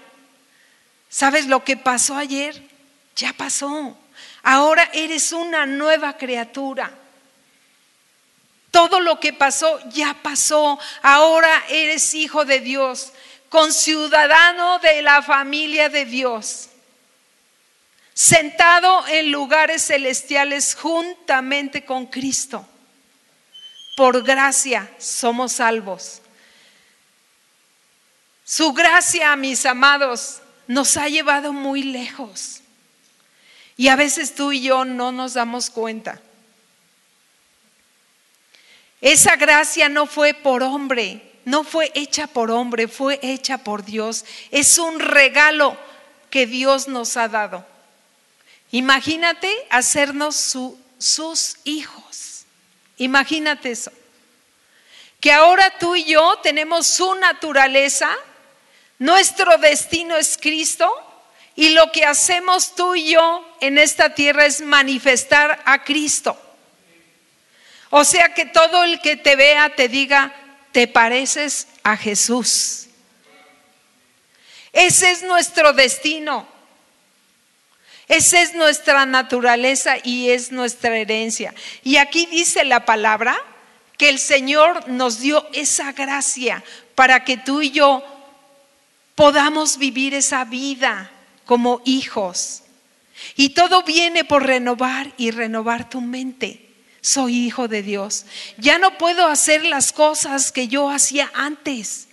¿sabes 1.09 1.47
lo 1.47 1.63
que 1.63 1.75
pasó 1.75 2.15
ayer? 2.15 2.63
Ya 3.15 3.33
pasó. 3.33 3.97
Ahora 4.43 4.89
eres 4.93 5.31
una 5.33 5.65
nueva 5.65 6.17
criatura. 6.17 6.91
Todo 8.71 8.99
lo 8.99 9.19
que 9.19 9.33
pasó 9.33 9.79
ya 9.89 10.13
pasó. 10.21 10.79
Ahora 11.01 11.63
eres 11.67 12.13
hijo 12.13 12.45
de 12.45 12.59
Dios, 12.59 13.11
conciudadano 13.49 14.79
de 14.79 15.01
la 15.01 15.21
familia 15.21 15.89
de 15.89 16.05
Dios, 16.05 16.69
sentado 18.13 19.07
en 19.07 19.31
lugares 19.31 19.87
celestiales 19.87 20.75
juntamente 20.75 21.85
con 21.85 22.07
Cristo. 22.07 22.67
Por 23.95 24.23
gracia 24.23 24.89
somos 24.99 25.53
salvos. 25.53 26.21
Su 28.43 28.71
gracia, 28.71 29.35
mis 29.35 29.65
amados, 29.65 30.41
nos 30.67 30.95
ha 30.97 31.09
llevado 31.09 31.51
muy 31.51 31.83
lejos. 31.83 32.61
Y 33.75 33.89
a 33.89 33.95
veces 33.95 34.35
tú 34.35 34.51
y 34.51 34.61
yo 34.61 34.85
no 34.85 35.11
nos 35.11 35.33
damos 35.33 35.69
cuenta. 35.69 36.21
Esa 39.01 39.35
gracia 39.35 39.89
no 39.89 40.07
fue 40.07 40.33
por 40.33 40.63
hombre, 40.63 41.26
no 41.47 41.63
fue 41.63 41.93
hecha 41.95 42.27
por 42.27 42.51
hombre, 42.51 42.89
fue 42.89 43.21
hecha 43.23 43.59
por 43.59 43.85
Dios. 43.85 44.25
Es 44.51 44.77
un 44.77 44.99
regalo 44.99 45.77
que 46.29 46.45
Dios 46.45 46.89
nos 46.89 47.15
ha 47.15 47.29
dado. 47.29 47.65
Imagínate 48.71 49.49
hacernos 49.69 50.35
sus 50.97 51.57
hijos. 51.63 52.43
Imagínate 52.97 53.71
eso. 53.71 53.93
Que 55.21 55.31
ahora 55.31 55.73
tú 55.79 55.95
y 55.95 56.03
yo 56.03 56.37
tenemos 56.43 56.85
su 56.85 57.15
naturaleza, 57.15 58.13
nuestro 58.99 59.57
destino 59.57 60.17
es 60.17 60.37
Cristo 60.37 60.93
y 61.55 61.69
lo 61.69 61.93
que 61.93 62.03
hacemos 62.03 62.75
tú 62.75 62.93
y 62.93 63.11
yo 63.11 63.57
en 63.61 63.77
esta 63.77 64.13
tierra 64.13 64.45
es 64.45 64.59
manifestar 64.59 65.61
a 65.63 65.85
Cristo. 65.85 66.37
O 67.89 68.03
sea 68.03 68.33
que 68.33 68.45
todo 68.45 68.83
el 68.83 68.99
que 68.99 69.15
te 69.15 69.37
vea 69.37 69.73
te 69.73 69.87
diga, 69.87 70.43
te 70.77 70.87
pareces 70.87 71.67
a 71.81 71.97
Jesús. 71.97 72.85
Ese 74.71 75.09
es 75.09 75.23
nuestro 75.23 75.73
destino. 75.73 76.47
Esa 78.07 78.41
es 78.41 78.53
nuestra 78.53 79.07
naturaleza 79.07 79.95
y 80.03 80.29
es 80.29 80.51
nuestra 80.51 80.95
herencia. 80.95 81.55
Y 81.83 81.97
aquí 81.97 82.27
dice 82.27 82.63
la 82.63 82.85
palabra 82.85 83.35
que 83.97 84.09
el 84.09 84.19
Señor 84.19 84.87
nos 84.87 85.19
dio 85.19 85.47
esa 85.51 85.93
gracia 85.93 86.63
para 86.93 87.23
que 87.23 87.37
tú 87.37 87.63
y 87.63 87.71
yo 87.71 88.03
podamos 89.15 89.79
vivir 89.79 90.13
esa 90.13 90.45
vida 90.45 91.09
como 91.47 91.81
hijos. 91.85 92.61
Y 93.35 93.49
todo 93.49 93.81
viene 93.81 94.25
por 94.25 94.45
renovar 94.45 95.11
y 95.17 95.31
renovar 95.31 95.89
tu 95.89 96.01
mente. 96.01 96.66
Soy 97.07 97.45
hijo 97.45 97.69
de 97.69 97.83
Dios. 97.83 98.25
Ya 98.57 98.79
no 98.79 98.97
puedo 98.97 99.27
hacer 99.27 99.63
las 99.63 99.93
cosas 99.93 100.51
que 100.51 100.67
yo 100.67 100.89
hacía 100.89 101.31
antes. 101.33 102.09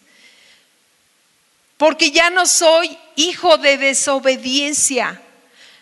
Porque 1.77 2.13
ya 2.13 2.31
no 2.31 2.47
soy 2.47 2.97
hijo 3.17 3.59
de 3.59 3.77
desobediencia. 3.77 5.21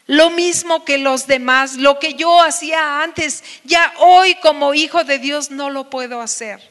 Lo 0.07 0.31
mismo 0.31 0.87
que 0.87 0.97
los 0.97 1.27
demás, 1.27 1.75
lo 1.75 1.99
que 1.99 2.15
yo 2.15 2.41
hacía 2.41 3.03
antes, 3.03 3.45
ya 3.65 3.93
hoy 3.99 4.35
como 4.37 4.73
hijo 4.73 5.05
de 5.05 5.19
Dios 5.19 5.51
no 5.51 5.69
lo 5.69 5.91
puedo 5.91 6.23
hacer. 6.23 6.67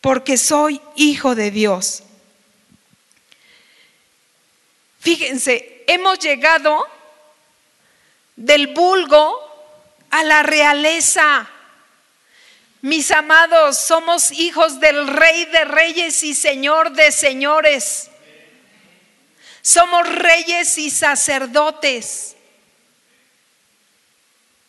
Porque 0.00 0.36
soy 0.36 0.80
hijo 0.94 1.34
de 1.34 1.50
Dios. 1.50 2.04
Fíjense, 5.00 5.82
hemos 5.88 6.20
llegado 6.20 6.86
del 8.36 8.68
vulgo 8.68 9.45
a 10.16 10.24
la 10.24 10.42
realeza. 10.42 11.46
Mis 12.80 13.10
amados, 13.10 13.78
somos 13.78 14.32
hijos 14.32 14.80
del 14.80 15.08
Rey 15.08 15.44
de 15.44 15.64
Reyes 15.66 16.22
y 16.22 16.32
Señor 16.32 16.92
de 16.92 17.12
Señores. 17.12 18.10
Somos 19.60 20.08
reyes 20.08 20.78
y 20.78 20.88
sacerdotes. 20.88 22.34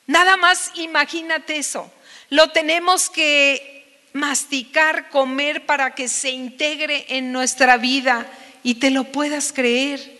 Nada 0.05 0.35
más 0.35 0.71
imagínate 0.75 1.57
eso. 1.57 1.89
Lo 2.29 2.49
tenemos 2.49 3.09
que 3.09 4.01
masticar, 4.11 5.09
comer 5.09 5.65
para 5.65 5.95
que 5.95 6.09
se 6.09 6.29
integre 6.29 7.05
en 7.07 7.31
nuestra 7.31 7.77
vida 7.77 8.29
y 8.63 8.75
te 8.75 8.89
lo 8.89 9.05
puedas 9.05 9.53
creer 9.53 10.17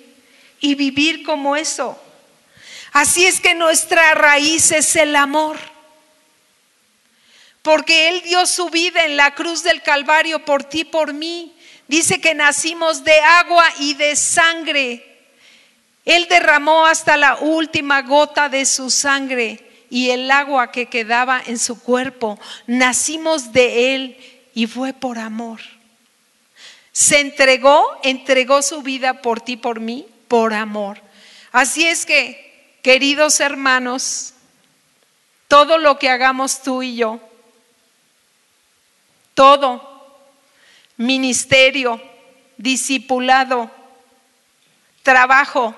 y 0.62 0.76
vivir 0.76 1.24
como 1.24 1.58
eso. 1.58 2.02
Así 2.92 3.26
es 3.26 3.40
que 3.40 3.54
nuestra 3.54 4.14
raíz 4.14 4.72
es 4.72 4.96
el 4.96 5.16
amor. 5.16 5.58
Porque 7.62 8.10
Él 8.10 8.22
dio 8.24 8.46
su 8.46 8.70
vida 8.70 9.06
en 9.06 9.18
la 9.18 9.36
cruz 9.36 9.64
del 9.64 9.82
Calvario 9.82 10.46
por 10.46 10.64
ti, 10.64 10.86
por 10.86 11.14
mí. 11.14 11.54
Dice 11.88 12.22
que 12.22 12.34
nacimos 12.34 13.04
de 13.04 13.20
agua 13.20 13.66
y 13.80 13.94
de 13.94 14.16
sangre. 14.16 15.04
Él 16.06 16.28
derramó 16.30 16.86
hasta 16.86 17.18
la 17.18 17.36
última 17.36 18.02
gota 18.02 18.48
de 18.48 18.66
su 18.66 18.90
sangre 18.90 19.60
y 19.90 20.10
el 20.10 20.32
agua 20.32 20.72
que 20.72 20.88
quedaba 20.88 21.42
en 21.46 21.60
su 21.60 21.82
cuerpo. 21.82 22.40
Nacimos 22.66 23.52
de 23.52 23.96
Él 23.96 24.18
y 24.54 24.68
fue 24.68 24.94
por 24.94 25.20
amor. 25.20 25.60
Se 26.92 27.20
entregó, 27.20 27.86
entregó 28.04 28.62
su 28.62 28.82
vida 28.82 29.22
por 29.22 29.42
ti, 29.42 29.56
por 29.56 29.80
mí, 29.80 30.08
por 30.28 30.54
amor. 30.54 31.00
Así 31.52 31.86
es 31.86 32.06
que, 32.06 32.47
queridos 32.88 33.42
hermanos, 33.42 34.34
todo 35.50 35.78
lo 35.78 36.00
que 36.00 36.10
hagamos 36.10 36.62
tú 36.62 36.82
y 36.82 36.96
yo, 36.96 37.20
todo, 39.34 40.32
ministerio, 40.96 42.02
discipulado, 42.56 43.70
trabajo, 45.04 45.76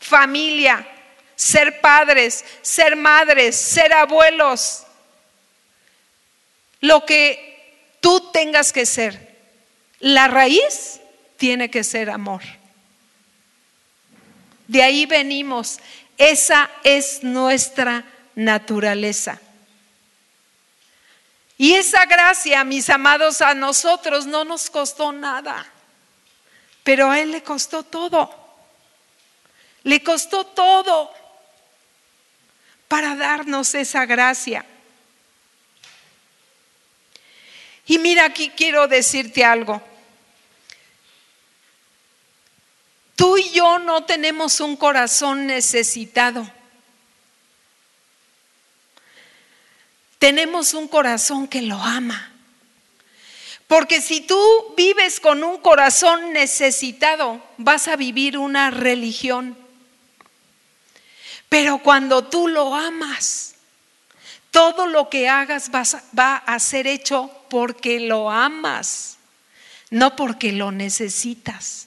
familia, 0.00 0.88
ser 1.34 1.82
padres, 1.82 2.42
ser 2.62 2.96
madres, 2.96 3.54
ser 3.54 3.92
abuelos, 3.92 4.86
lo 6.80 7.04
que 7.04 7.98
tú 8.00 8.30
tengas 8.32 8.72
que 8.72 8.86
ser. 8.86 9.36
La 10.00 10.26
raíz 10.26 11.00
tiene 11.36 11.68
que 11.68 11.84
ser 11.84 12.08
amor. 12.08 12.40
De 14.68 14.82
ahí 14.82 15.04
venimos. 15.04 15.78
Esa 16.18 16.70
es 16.82 17.22
nuestra 17.22 18.04
naturaleza. 18.34 19.40
Y 21.58 21.74
esa 21.74 22.04
gracia, 22.04 22.64
mis 22.64 22.88
amados, 22.90 23.40
a 23.40 23.54
nosotros 23.54 24.26
no 24.26 24.44
nos 24.44 24.68
costó 24.68 25.12
nada, 25.12 25.66
pero 26.82 27.10
a 27.10 27.20
Él 27.20 27.32
le 27.32 27.42
costó 27.42 27.82
todo. 27.82 28.30
Le 29.82 30.02
costó 30.02 30.44
todo 30.44 31.12
para 32.88 33.14
darnos 33.14 33.74
esa 33.74 34.04
gracia. 34.04 34.64
Y 37.86 37.98
mira, 37.98 38.24
aquí 38.24 38.50
quiero 38.50 38.88
decirte 38.88 39.44
algo. 39.44 39.80
Tú 43.16 43.36
y 43.38 43.50
yo 43.50 43.80
no 43.80 44.04
tenemos 44.04 44.60
un 44.60 44.76
corazón 44.76 45.46
necesitado. 45.46 46.48
tenemos 50.18 50.74
un 50.74 50.88
corazón 50.88 51.46
que 51.46 51.62
lo 51.62 51.80
ama. 51.80 52.32
Porque 53.66 54.00
si 54.00 54.20
tú 54.20 54.40
vives 54.76 55.20
con 55.20 55.42
un 55.42 55.58
corazón 55.58 56.32
necesitado, 56.32 57.40
vas 57.58 57.88
a 57.88 57.96
vivir 57.96 58.38
una 58.38 58.70
religión. 58.70 59.56
Pero 61.48 61.78
cuando 61.78 62.24
tú 62.24 62.48
lo 62.48 62.74
amas, 62.74 63.54
todo 64.50 64.86
lo 64.86 65.08
que 65.10 65.28
hagas 65.28 65.70
va 65.70 66.36
a 66.36 66.58
ser 66.58 66.86
hecho 66.86 67.30
porque 67.50 68.00
lo 68.00 68.30
amas, 68.30 69.18
no 69.90 70.16
porque 70.16 70.52
lo 70.52 70.70
necesitas. 70.70 71.85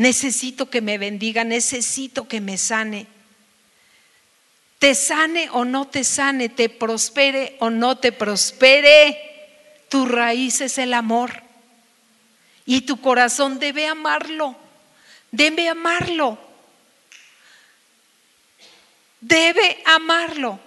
Necesito 0.00 0.70
que 0.70 0.80
me 0.80 0.96
bendiga, 0.96 1.44
necesito 1.44 2.26
que 2.26 2.40
me 2.40 2.56
sane 2.56 3.06
te 4.80 4.94
sane 4.94 5.50
o 5.52 5.66
no 5.66 5.88
te 5.88 6.04
sane, 6.04 6.48
te 6.48 6.70
prospere 6.70 7.58
o 7.60 7.68
no 7.68 7.98
te 7.98 8.12
prospere, 8.12 9.84
tu 9.90 10.06
raíz 10.06 10.62
es 10.62 10.78
el 10.78 10.94
amor. 10.94 11.42
Y 12.64 12.80
tu 12.80 12.98
corazón 12.98 13.58
debe 13.58 13.86
amarlo, 13.86 14.56
debe 15.30 15.68
amarlo. 15.68 16.38
Debe 19.20 19.82
amarlo. 19.84 20.58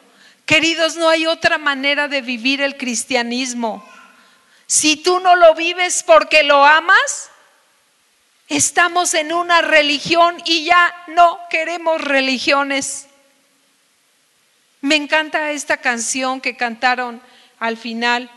Queridos, 0.45 0.95
no 0.95 1.09
hay 1.09 1.25
otra 1.25 1.57
manera 1.57 2.07
de 2.07 2.21
vivir 2.21 2.61
el 2.61 2.77
cristianismo. 2.77 3.83
Si 4.67 4.95
tú 4.95 5.21
no 5.21 5.35
lo 5.35 5.55
vives 5.55 6.03
porque 6.03 6.43
lo 6.43 6.63
amas, 6.63 7.31
estamos 8.55 9.13
en 9.13 9.33
una 9.33 9.61
religión 9.61 10.41
y 10.45 10.65
ya 10.65 10.93
no 11.07 11.39
queremos 11.49 12.01
religiones. 12.01 13.07
Me 14.81 14.95
encanta 14.95 15.51
esta 15.51 15.77
canción 15.77 16.41
que 16.41 16.55
cantaron 16.55 17.21
al 17.59 17.77
final. 17.77 18.29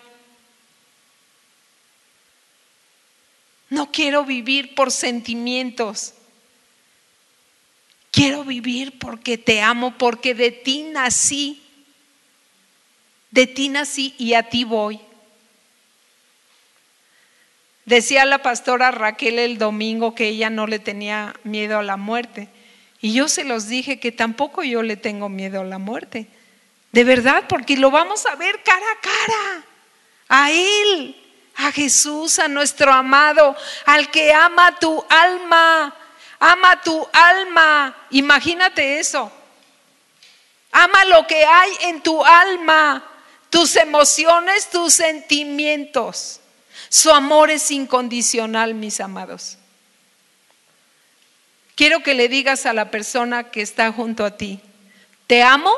No 3.69 3.91
quiero 3.91 4.25
vivir 4.25 4.75
por 4.75 4.93
sentimientos. 4.93 6.15
Quiero 8.13 8.45
vivir 8.45 8.99
porque 8.99 9.37
te 9.37 9.61
amo, 9.61 9.99
porque 9.99 10.35
de 10.35 10.53
ti 10.53 10.83
nací. 10.83 11.63
De 13.31 13.47
ti 13.47 13.69
nací 13.69 14.15
y 14.17 14.35
a 14.35 14.49
ti 14.49 14.65
voy. 14.65 15.01
Decía 17.87 18.25
la 18.25 18.39
pastora 18.39 18.91
Raquel 18.91 19.39
el 19.39 19.59
domingo 19.59 20.15
que 20.15 20.27
ella 20.27 20.51
no 20.51 20.67
le 20.67 20.81
tenía 20.81 21.35
miedo 21.45 21.79
a 21.79 21.85
la 21.85 21.97
muerte. 21.97 22.49
Y 23.01 23.15
yo 23.15 23.29
se 23.29 23.45
los 23.45 23.69
dije 23.69 24.01
que 24.01 24.11
tampoco 24.11 24.65
yo 24.65 24.83
le 24.83 24.97
tengo 24.97 25.29
miedo 25.29 25.61
a 25.61 25.65
la 25.65 25.79
muerte. 25.79 26.27
De 26.91 27.05
verdad, 27.05 27.45
porque 27.49 27.77
lo 27.77 27.93
vamos 27.93 28.27
a 28.27 28.35
ver 28.35 28.61
cara 28.65 28.87
a 28.93 29.01
cara. 29.01 29.65
A 30.29 30.51
Él, 30.51 31.17
a 31.55 31.71
Jesús, 31.71 32.41
a 32.41 32.49
nuestro 32.49 32.93
amado, 32.93 33.55
al 33.85 34.11
que 34.11 34.33
ama 34.33 34.77
tu 34.81 35.05
alma. 35.09 35.95
Ama 36.41 36.83
tu 36.83 37.09
alma. 37.13 37.97
Imagínate 38.11 38.99
eso. 38.99 39.31
Ama 40.73 41.05
lo 41.05 41.25
que 41.27 41.45
hay 41.45 41.71
en 41.83 42.03
tu 42.03 42.25
alma, 42.25 43.03
tus 43.49 43.77
emociones, 43.77 44.69
tus 44.71 44.93
sentimientos. 44.93 46.41
Su 46.89 47.11
amor 47.11 47.51
es 47.51 47.71
incondicional, 47.71 48.75
mis 48.75 49.01
amados. 49.01 49.59
Quiero 51.75 52.03
que 52.03 52.15
le 52.15 52.29
digas 52.29 52.65
a 52.67 52.73
la 52.73 52.91
persona 52.91 53.51
que 53.51 53.61
está 53.61 53.93
junto 53.93 54.25
a 54.25 54.37
ti, 54.37 54.61
te 55.27 55.43
amo 55.43 55.73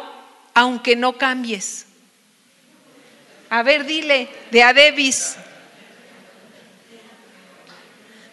aunque 0.54 0.94
no 0.94 1.18
cambies. 1.18 1.86
A 3.50 3.62
ver, 3.62 3.84
dile, 3.84 4.28
de 4.50 4.62
Adebis, 4.62 5.36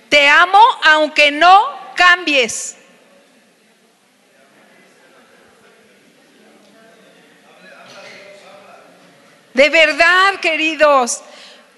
te 0.10 0.28
amo 0.28 0.60
aunque 0.84 1.32
no 1.32 1.66
cambies. 1.96 2.76
De 9.54 9.70
verdad, 9.70 10.40
queridos, 10.42 11.22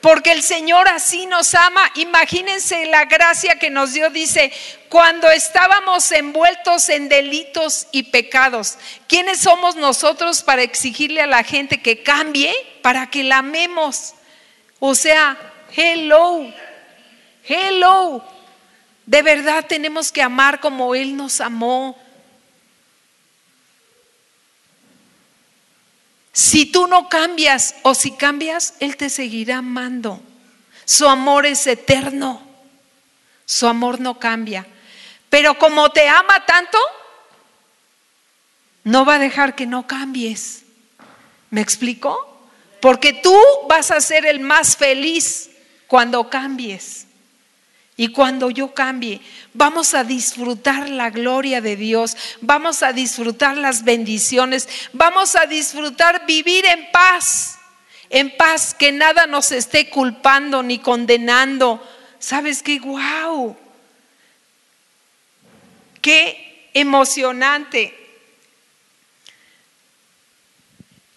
porque 0.01 0.31
el 0.31 0.43
Señor 0.43 0.87
así 0.87 1.25
nos 1.25 1.55
ama. 1.55 1.91
Imagínense 1.95 2.85
la 2.85 3.05
gracia 3.05 3.57
que 3.57 3.69
nos 3.69 3.93
dio. 3.93 4.09
Dice, 4.09 4.51
cuando 4.89 5.29
estábamos 5.31 6.11
envueltos 6.11 6.89
en 6.89 7.09
delitos 7.09 7.87
y 7.91 8.03
pecados, 8.03 8.77
¿quiénes 9.07 9.39
somos 9.39 9.75
nosotros 9.75 10.43
para 10.43 10.61
exigirle 10.61 11.21
a 11.21 11.27
la 11.27 11.43
gente 11.43 11.81
que 11.81 12.03
cambie 12.03 12.53
para 12.83 13.09
que 13.09 13.23
la 13.23 13.39
amemos? 13.39 14.13
O 14.79 14.93
sea, 14.93 15.35
hello, 15.75 16.53
hello. 17.47 18.23
De 19.05 19.21
verdad 19.23 19.65
tenemos 19.67 20.11
que 20.11 20.21
amar 20.21 20.59
como 20.59 20.93
Él 20.93 21.17
nos 21.17 21.41
amó. 21.41 21.97
Si 26.37 26.67
tú 26.67 26.85
no 26.85 27.09
cambias 27.09 27.73
o 27.81 27.95
si 27.95 28.11
cambias, 28.11 28.75
Él 28.79 28.95
te 28.95 29.09
seguirá 29.09 29.57
amando. 29.57 30.21
Su 30.85 31.07
amor 31.07 31.47
es 31.47 31.65
eterno. 31.65 32.47
Su 33.43 33.65
amor 33.65 33.99
no 33.99 34.19
cambia. 34.19 34.67
Pero 35.31 35.57
como 35.57 35.89
te 35.89 36.07
ama 36.07 36.45
tanto, 36.45 36.77
no 38.83 39.03
va 39.03 39.15
a 39.15 39.19
dejar 39.19 39.55
que 39.55 39.65
no 39.65 39.87
cambies. 39.87 40.61
¿Me 41.49 41.61
explico? 41.61 42.47
Porque 42.81 43.13
tú 43.13 43.35
vas 43.67 43.89
a 43.89 43.99
ser 43.99 44.27
el 44.27 44.39
más 44.39 44.77
feliz 44.77 45.49
cuando 45.87 46.29
cambies. 46.29 47.06
Y 47.99 48.09
cuando 48.09 48.51
yo 48.51 48.75
cambie, 48.75 49.19
vamos 49.55 49.95
a 49.95 50.03
disfrutar 50.03 50.87
la 50.87 51.09
gloria 51.09 51.61
de 51.61 51.75
Dios, 51.75 52.15
vamos 52.41 52.83
a 52.83 52.93
disfrutar 52.93 53.57
las 53.57 53.83
bendiciones, 53.83 54.69
vamos 54.93 55.35
a 55.35 55.47
disfrutar 55.47 56.27
vivir 56.27 56.63
en 56.67 56.91
paz, 56.91 57.57
en 58.11 58.37
paz, 58.37 58.75
que 58.75 58.91
nada 58.91 59.25
nos 59.25 59.51
esté 59.51 59.89
culpando 59.89 60.61
ni 60.61 60.77
condenando. 60.77 61.83
¿Sabes 62.19 62.61
qué? 62.61 62.79
¡Wow! 62.79 63.57
¡Qué 65.99 66.69
emocionante! 66.75 67.95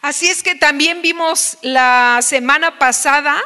Así 0.01 0.31
es 0.31 0.43
que 0.43 0.55
también 0.55 1.03
vimos 1.03 1.59
la 1.61 2.21
semana 2.23 2.79
pasada 2.79 3.39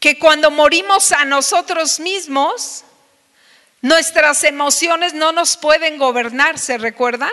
que 0.00 0.18
cuando 0.18 0.50
morimos 0.50 1.12
a 1.12 1.24
nosotros 1.24 2.00
mismos, 2.00 2.84
nuestras 3.82 4.42
emociones 4.44 5.12
no 5.12 5.30
nos 5.30 5.56
pueden 5.56 5.98
gobernar, 5.98 6.58
¿se 6.58 6.78
recuerdan? 6.78 7.32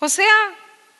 O 0.00 0.08
sea, 0.08 0.34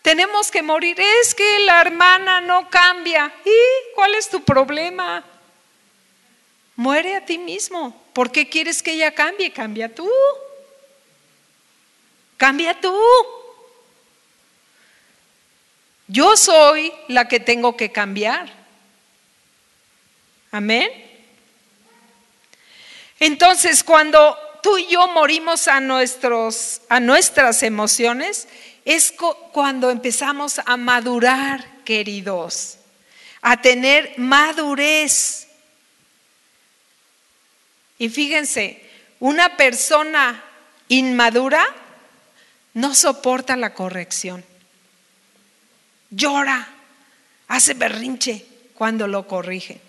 tenemos 0.02 0.52
que 0.52 0.62
morir. 0.62 0.98
Es 1.00 1.34
que 1.34 1.58
la 1.60 1.80
hermana 1.80 2.40
no 2.40 2.70
cambia. 2.70 3.32
¿Y 3.44 3.94
cuál 3.94 4.14
es 4.14 4.28
tu 4.28 4.42
problema? 4.42 5.24
Muere 6.76 7.16
a 7.16 7.24
ti 7.24 7.38
mismo. 7.38 8.04
¿Por 8.12 8.30
qué 8.30 8.48
quieres 8.48 8.82
que 8.82 8.92
ella 8.92 9.12
cambie? 9.12 9.52
Cambia 9.52 9.92
tú. 9.92 10.08
Cambia 12.36 12.80
tú. 12.80 12.96
Yo 16.08 16.36
soy 16.36 16.92
la 17.08 17.26
que 17.26 17.40
tengo 17.40 17.76
que 17.76 17.90
cambiar. 17.90 18.52
Amén. 20.52 20.88
Entonces, 23.18 23.82
cuando 23.82 24.38
tú 24.62 24.78
y 24.78 24.86
yo 24.86 25.08
morimos 25.08 25.66
a, 25.68 25.80
nuestros, 25.80 26.82
a 26.88 27.00
nuestras 27.00 27.62
emociones, 27.62 28.46
es 28.84 29.12
cuando 29.52 29.90
empezamos 29.90 30.60
a 30.64 30.76
madurar, 30.76 31.82
queridos, 31.84 32.78
a 33.42 33.60
tener 33.60 34.14
madurez. 34.16 35.48
Y 37.98 38.08
fíjense, 38.10 38.88
una 39.18 39.56
persona 39.56 40.44
inmadura 40.88 41.66
no 42.74 42.94
soporta 42.94 43.56
la 43.56 43.74
corrección 43.74 44.44
llora, 46.10 46.68
hace 47.48 47.74
berrinche 47.74 48.44
cuando 48.74 49.06
lo 49.06 49.26
corrige. 49.26 49.80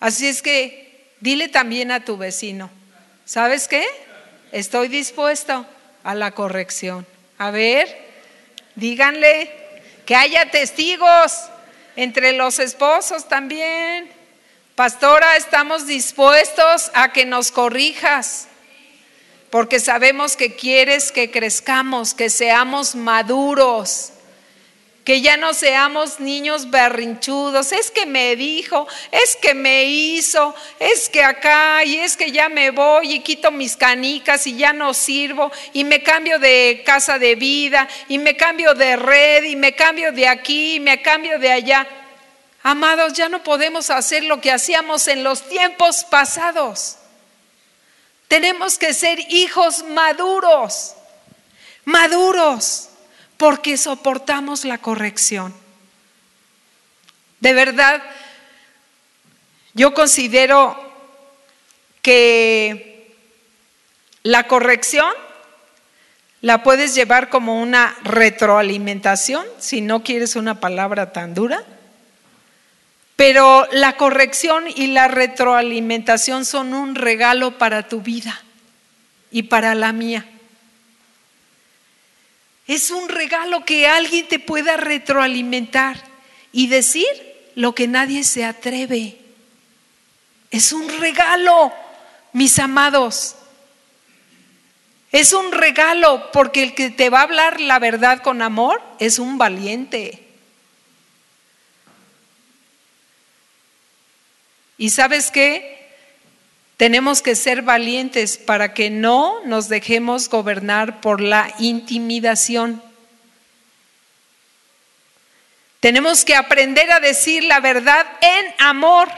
Así 0.00 0.26
es 0.26 0.42
que 0.42 1.14
dile 1.20 1.48
también 1.48 1.90
a 1.90 2.04
tu 2.04 2.16
vecino, 2.16 2.70
¿sabes 3.24 3.68
qué? 3.68 3.84
Estoy 4.52 4.88
dispuesto 4.88 5.66
a 6.04 6.14
la 6.14 6.32
corrección. 6.32 7.06
A 7.38 7.50
ver, 7.50 7.94
díganle 8.74 9.50
que 10.04 10.14
haya 10.14 10.50
testigos 10.50 11.32
entre 11.96 12.32
los 12.32 12.58
esposos 12.58 13.28
también. 13.28 14.10
Pastora, 14.74 15.36
estamos 15.36 15.86
dispuestos 15.86 16.90
a 16.94 17.12
que 17.12 17.24
nos 17.24 17.50
corrijas, 17.50 18.46
porque 19.50 19.80
sabemos 19.80 20.36
que 20.36 20.54
quieres 20.54 21.10
que 21.10 21.30
crezcamos, 21.30 22.12
que 22.14 22.28
seamos 22.28 22.94
maduros 22.94 24.12
que 25.06 25.20
ya 25.20 25.36
no 25.36 25.54
seamos 25.54 26.18
niños 26.18 26.68
berrinchudos, 26.68 27.70
es 27.70 27.92
que 27.92 28.06
me 28.06 28.34
dijo, 28.34 28.88
es 29.12 29.36
que 29.36 29.54
me 29.54 29.84
hizo, 29.84 30.52
es 30.80 31.08
que 31.08 31.22
acá 31.22 31.84
y 31.84 31.98
es 31.98 32.16
que 32.16 32.32
ya 32.32 32.48
me 32.48 32.72
voy 32.72 33.12
y 33.12 33.20
quito 33.20 33.52
mis 33.52 33.76
canicas 33.76 34.48
y 34.48 34.56
ya 34.56 34.72
no 34.72 34.92
sirvo 34.94 35.52
y 35.72 35.84
me 35.84 36.02
cambio 36.02 36.40
de 36.40 36.82
casa 36.84 37.20
de 37.20 37.36
vida 37.36 37.86
y 38.08 38.18
me 38.18 38.36
cambio 38.36 38.74
de 38.74 38.96
red 38.96 39.44
y 39.44 39.54
me 39.54 39.76
cambio 39.76 40.10
de 40.10 40.26
aquí 40.26 40.74
y 40.74 40.80
me 40.80 41.00
cambio 41.00 41.38
de 41.38 41.52
allá. 41.52 41.86
Amados, 42.64 43.12
ya 43.12 43.28
no 43.28 43.44
podemos 43.44 43.90
hacer 43.90 44.24
lo 44.24 44.40
que 44.40 44.50
hacíamos 44.50 45.06
en 45.06 45.22
los 45.22 45.48
tiempos 45.48 46.02
pasados. 46.02 46.96
Tenemos 48.26 48.76
que 48.76 48.92
ser 48.92 49.20
hijos 49.32 49.84
maduros, 49.84 50.96
maduros 51.84 52.88
porque 53.36 53.76
soportamos 53.76 54.64
la 54.64 54.78
corrección. 54.78 55.54
De 57.40 57.52
verdad, 57.52 58.02
yo 59.74 59.92
considero 59.92 60.76
que 62.02 63.14
la 64.22 64.46
corrección 64.48 65.12
la 66.40 66.62
puedes 66.62 66.94
llevar 66.94 67.28
como 67.28 67.60
una 67.60 67.96
retroalimentación, 68.04 69.44
si 69.58 69.80
no 69.80 70.02
quieres 70.02 70.36
una 70.36 70.60
palabra 70.60 71.12
tan 71.12 71.34
dura, 71.34 71.64
pero 73.16 73.66
la 73.72 73.96
corrección 73.96 74.64
y 74.68 74.88
la 74.88 75.08
retroalimentación 75.08 76.44
son 76.44 76.74
un 76.74 76.94
regalo 76.94 77.58
para 77.58 77.88
tu 77.88 78.02
vida 78.02 78.42
y 79.30 79.44
para 79.44 79.74
la 79.74 79.92
mía. 79.92 80.26
Es 82.66 82.90
un 82.90 83.08
regalo 83.08 83.64
que 83.64 83.86
alguien 83.86 84.26
te 84.26 84.38
pueda 84.38 84.76
retroalimentar 84.76 86.02
y 86.52 86.66
decir 86.66 87.06
lo 87.54 87.74
que 87.74 87.86
nadie 87.86 88.24
se 88.24 88.44
atreve. 88.44 89.18
Es 90.50 90.72
un 90.72 90.88
regalo, 90.98 91.72
mis 92.32 92.58
amados. 92.58 93.36
Es 95.12 95.32
un 95.32 95.52
regalo 95.52 96.30
porque 96.32 96.62
el 96.62 96.74
que 96.74 96.90
te 96.90 97.08
va 97.08 97.20
a 97.20 97.22
hablar 97.22 97.60
la 97.60 97.78
verdad 97.78 98.20
con 98.22 98.42
amor 98.42 98.82
es 98.98 99.18
un 99.18 99.38
valiente. 99.38 100.24
¿Y 104.76 104.90
sabes 104.90 105.30
qué? 105.30 105.75
Tenemos 106.76 107.22
que 107.22 107.34
ser 107.34 107.62
valientes 107.62 108.36
para 108.36 108.74
que 108.74 108.90
no 108.90 109.42
nos 109.44 109.68
dejemos 109.68 110.28
gobernar 110.28 111.00
por 111.00 111.22
la 111.22 111.54
intimidación. 111.58 112.82
Tenemos 115.80 116.24
que 116.24 116.34
aprender 116.34 116.90
a 116.90 117.00
decir 117.00 117.44
la 117.44 117.60
verdad 117.60 118.06
en 118.20 118.54
amor. 118.58 119.08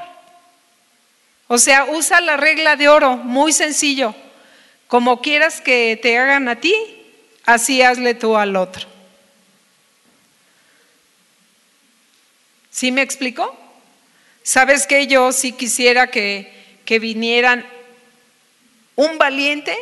O 1.48 1.58
sea, 1.58 1.86
usa 1.86 2.20
la 2.20 2.36
regla 2.36 2.76
de 2.76 2.88
oro, 2.88 3.16
muy 3.16 3.52
sencillo. 3.52 4.14
Como 4.86 5.20
quieras 5.20 5.60
que 5.60 5.98
te 6.00 6.16
hagan 6.16 6.48
a 6.48 6.60
ti, 6.60 6.74
así 7.44 7.82
hazle 7.82 8.14
tú 8.14 8.36
al 8.36 8.54
otro. 8.54 8.86
¿Sí 12.70 12.92
me 12.92 13.02
explico? 13.02 13.58
¿Sabes 14.44 14.86
que 14.86 15.08
yo 15.08 15.32
sí 15.32 15.52
quisiera 15.52 16.10
que 16.10 16.57
que 16.88 16.98
vinieran 16.98 17.66
un 18.96 19.18
valiente, 19.18 19.76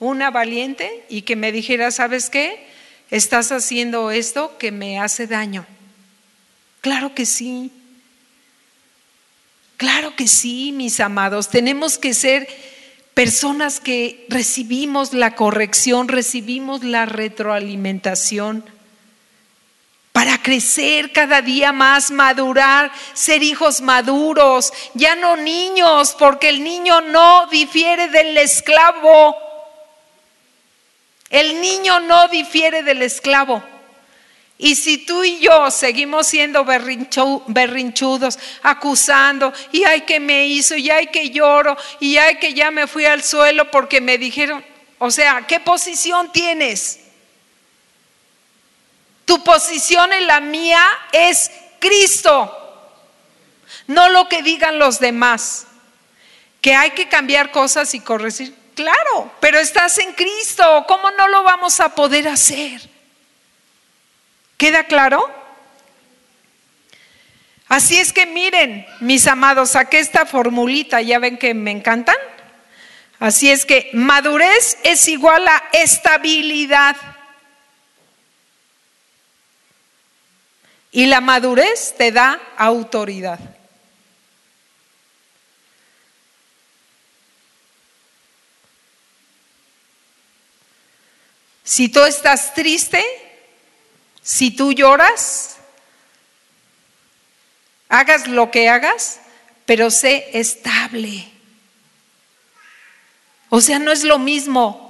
una 0.00 0.30
valiente, 0.30 1.04
y 1.10 1.20
que 1.20 1.36
me 1.36 1.52
dijera, 1.52 1.90
¿sabes 1.90 2.30
qué? 2.30 2.66
Estás 3.10 3.52
haciendo 3.52 4.10
esto 4.10 4.56
que 4.56 4.72
me 4.72 4.98
hace 4.98 5.26
daño. 5.26 5.66
Claro 6.80 7.14
que 7.14 7.26
sí. 7.26 7.70
Claro 9.76 10.16
que 10.16 10.26
sí, 10.26 10.72
mis 10.72 10.98
amados. 10.98 11.50
Tenemos 11.50 11.98
que 11.98 12.14
ser 12.14 12.48
personas 13.12 13.78
que 13.78 14.24
recibimos 14.30 15.12
la 15.12 15.34
corrección, 15.34 16.08
recibimos 16.08 16.82
la 16.82 17.04
retroalimentación 17.04 18.64
para 20.16 20.38
crecer 20.38 21.12
cada 21.12 21.42
día 21.42 21.72
más, 21.72 22.10
madurar, 22.10 22.90
ser 23.12 23.42
hijos 23.42 23.82
maduros, 23.82 24.72
ya 24.94 25.14
no 25.14 25.36
niños, 25.36 26.16
porque 26.18 26.48
el 26.48 26.64
niño 26.64 27.02
no 27.02 27.46
difiere 27.48 28.08
del 28.08 28.34
esclavo. 28.38 29.36
El 31.28 31.60
niño 31.60 32.00
no 32.00 32.28
difiere 32.28 32.82
del 32.82 33.02
esclavo. 33.02 33.62
Y 34.56 34.76
si 34.76 34.96
tú 34.96 35.22
y 35.22 35.38
yo 35.38 35.70
seguimos 35.70 36.28
siendo 36.28 36.64
berrinchudos, 36.64 38.38
acusando, 38.62 39.52
y 39.70 39.84
ay 39.84 40.00
que 40.06 40.18
me 40.18 40.46
hizo, 40.46 40.76
y 40.76 40.88
ay 40.88 41.08
que 41.08 41.28
lloro, 41.28 41.76
y 42.00 42.16
ay 42.16 42.36
que 42.36 42.54
ya 42.54 42.70
me 42.70 42.86
fui 42.86 43.04
al 43.04 43.22
suelo 43.22 43.70
porque 43.70 44.00
me 44.00 44.16
dijeron, 44.16 44.64
o 44.98 45.10
sea, 45.10 45.44
¿qué 45.46 45.60
posición 45.60 46.32
tienes? 46.32 47.00
Tu 49.26 49.44
posición 49.44 50.12
en 50.14 50.26
la 50.26 50.40
mía 50.40 50.82
es 51.12 51.50
Cristo, 51.78 52.50
no 53.88 54.08
lo 54.08 54.28
que 54.28 54.42
digan 54.42 54.78
los 54.78 54.98
demás. 54.98 55.66
Que 56.62 56.74
hay 56.74 56.92
que 56.92 57.08
cambiar 57.08 57.50
cosas 57.50 57.92
y 57.94 58.00
corregir, 58.00 58.54
claro, 58.74 59.30
pero 59.40 59.58
estás 59.58 59.98
en 59.98 60.14
Cristo, 60.14 60.84
¿cómo 60.88 61.10
no 61.12 61.28
lo 61.28 61.42
vamos 61.42 61.78
a 61.80 61.94
poder 61.94 62.26
hacer? 62.26 62.80
¿Queda 64.56 64.84
claro? 64.84 65.30
Así 67.68 67.98
es 67.98 68.12
que 68.12 68.26
miren, 68.26 68.86
mis 69.00 69.26
amados, 69.26 69.70
saqué 69.70 69.98
esta 69.98 70.24
formulita, 70.24 71.02
ya 71.02 71.18
ven 71.18 71.36
que 71.36 71.52
me 71.52 71.72
encantan. 71.72 72.16
Así 73.18 73.50
es 73.50 73.64
que 73.66 73.90
madurez 73.92 74.78
es 74.84 75.08
igual 75.08 75.46
a 75.48 75.64
estabilidad. 75.72 76.96
Y 80.96 81.04
la 81.04 81.20
madurez 81.20 81.94
te 81.98 82.10
da 82.10 82.40
autoridad. 82.56 83.38
Si 91.62 91.90
tú 91.90 92.02
estás 92.02 92.54
triste, 92.54 93.04
si 94.22 94.50
tú 94.50 94.72
lloras, 94.72 95.56
hagas 97.90 98.26
lo 98.26 98.50
que 98.50 98.70
hagas, 98.70 99.20
pero 99.66 99.90
sé 99.90 100.30
estable. 100.32 101.30
O 103.50 103.60
sea, 103.60 103.78
no 103.78 103.92
es 103.92 104.02
lo 104.02 104.18
mismo, 104.18 104.85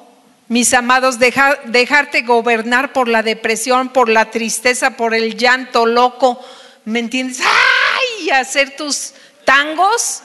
mis 0.48 0.74
amados, 0.74 1.18
dejarte 1.18 2.22
gobernar 2.22 2.92
por 2.92 3.09
la 3.09 3.22
depresión, 3.22 3.88
por 3.88 4.09
la 4.09 4.30
tristeza, 4.30 4.96
por 4.96 5.14
el 5.14 5.37
llanto 5.37 5.87
loco, 5.87 6.44
¿me 6.85 7.00
entiendes? 7.00 7.40
¡Ay! 7.40 8.30
Hacer 8.30 8.76
tus 8.76 9.12
tangos 9.44 10.22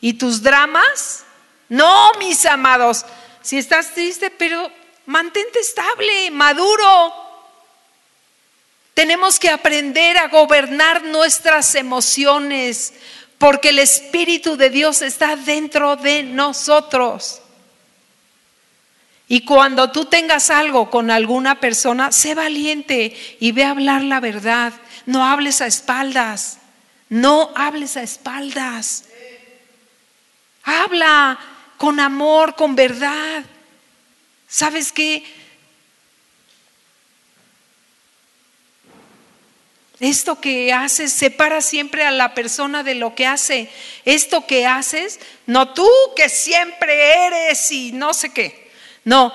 y 0.00 0.14
tus 0.14 0.42
dramas. 0.42 1.24
No, 1.68 2.12
mis 2.18 2.44
amados, 2.46 3.04
si 3.42 3.58
estás 3.58 3.94
triste, 3.94 4.30
pero 4.30 4.70
mantente 5.06 5.60
estable, 5.60 6.30
maduro. 6.30 7.14
Tenemos 8.94 9.38
que 9.38 9.50
aprender 9.50 10.18
a 10.18 10.28
gobernar 10.28 11.02
nuestras 11.04 11.74
emociones 11.74 12.92
porque 13.38 13.70
el 13.70 13.78
Espíritu 13.78 14.56
de 14.56 14.70
Dios 14.70 15.02
está 15.02 15.36
dentro 15.36 15.96
de 15.96 16.22
nosotros. 16.22 17.41
Y 19.32 19.46
cuando 19.46 19.90
tú 19.90 20.04
tengas 20.04 20.50
algo 20.50 20.90
con 20.90 21.10
alguna 21.10 21.58
persona, 21.58 22.12
sé 22.12 22.34
valiente 22.34 23.16
y 23.40 23.52
ve 23.52 23.64
a 23.64 23.70
hablar 23.70 24.02
la 24.02 24.20
verdad. 24.20 24.74
No 25.06 25.24
hables 25.24 25.62
a 25.62 25.66
espaldas. 25.66 26.58
No 27.08 27.50
hables 27.54 27.96
a 27.96 28.02
espaldas. 28.02 29.06
Habla 30.62 31.38
con 31.78 31.98
amor, 31.98 32.56
con 32.56 32.76
verdad. 32.76 33.42
¿Sabes 34.48 34.92
qué? 34.92 35.24
Esto 39.98 40.42
que 40.42 40.74
haces 40.74 41.10
separa 41.10 41.62
siempre 41.62 42.04
a 42.04 42.10
la 42.10 42.34
persona 42.34 42.82
de 42.82 42.96
lo 42.96 43.14
que 43.14 43.26
hace. 43.26 43.70
Esto 44.04 44.46
que 44.46 44.66
haces, 44.66 45.20
no 45.46 45.72
tú 45.72 45.88
que 46.16 46.28
siempre 46.28 47.26
eres 47.28 47.72
y 47.72 47.92
no 47.92 48.12
sé 48.12 48.30
qué. 48.30 48.61
No, 49.04 49.32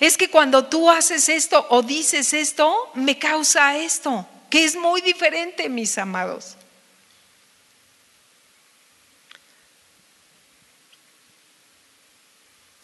es 0.00 0.16
que 0.16 0.30
cuando 0.30 0.66
tú 0.66 0.90
haces 0.90 1.28
esto 1.28 1.66
o 1.70 1.82
dices 1.82 2.32
esto, 2.32 2.90
me 2.94 3.18
causa 3.18 3.76
esto, 3.76 4.26
que 4.48 4.64
es 4.64 4.74
muy 4.76 5.02
diferente, 5.02 5.68
mis 5.68 5.98
amados. 5.98 6.56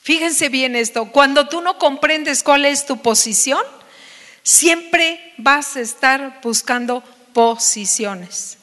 Fíjense 0.02 0.48
bien 0.50 0.76
esto, 0.76 1.10
cuando 1.10 1.48
tú 1.48 1.60
no 1.60 1.78
comprendes 1.78 2.44
cuál 2.44 2.64
es 2.64 2.86
tu 2.86 3.02
posición, 3.02 3.60
siempre 4.44 5.34
vas 5.36 5.74
a 5.74 5.80
estar 5.80 6.40
buscando 6.42 7.02
posiciones. 7.32 8.58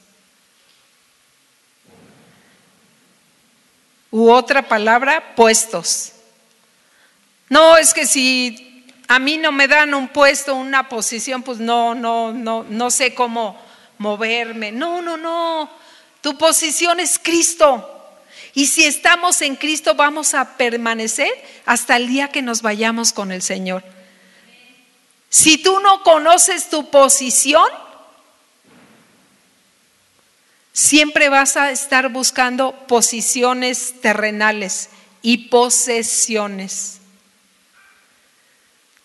U 4.10 4.30
otra 4.30 4.70
palabra, 4.70 5.36
puestos. 5.36 6.13
No, 7.54 7.78
es 7.78 7.94
que 7.94 8.08
si 8.08 8.84
a 9.08 9.20
mí 9.20 9.38
no 9.38 9.52
me 9.52 9.68
dan 9.68 9.94
un 9.94 10.08
puesto, 10.08 10.56
una 10.56 10.90
posición, 10.90 11.44
pues 11.44 11.60
no, 11.60 11.94
no, 11.94 12.34
no, 12.34 12.66
no 12.68 12.90
sé 12.90 13.14
cómo 13.14 13.62
moverme. 14.00 14.72
No, 14.72 15.04
no, 15.04 15.18
no. 15.18 15.70
Tu 16.22 16.36
posición 16.36 17.00
es 17.00 17.20
Cristo. 17.20 17.88
Y 18.56 18.66
si 18.66 18.86
estamos 18.86 19.40
en 19.44 19.56
Cristo, 19.56 19.94
vamos 19.94 20.34
a 20.34 20.58
permanecer 20.58 21.30
hasta 21.68 21.96
el 21.96 22.08
día 22.08 22.30
que 22.30 22.42
nos 22.42 22.64
vayamos 22.64 23.14
con 23.14 23.32
el 23.32 23.44
Señor. 23.44 23.84
Si 25.30 25.60
tú 25.60 25.80
no 25.80 26.02
conoces 26.02 26.72
tu 26.72 26.90
posición, 26.90 27.68
Siempre 30.76 31.30
vas 31.30 31.56
a 31.56 31.70
estar 31.70 32.10
buscando 32.10 32.74
posiciones 32.88 34.02
terrenales 34.02 34.90
y 35.22 35.50
posesiones. 35.50 37.03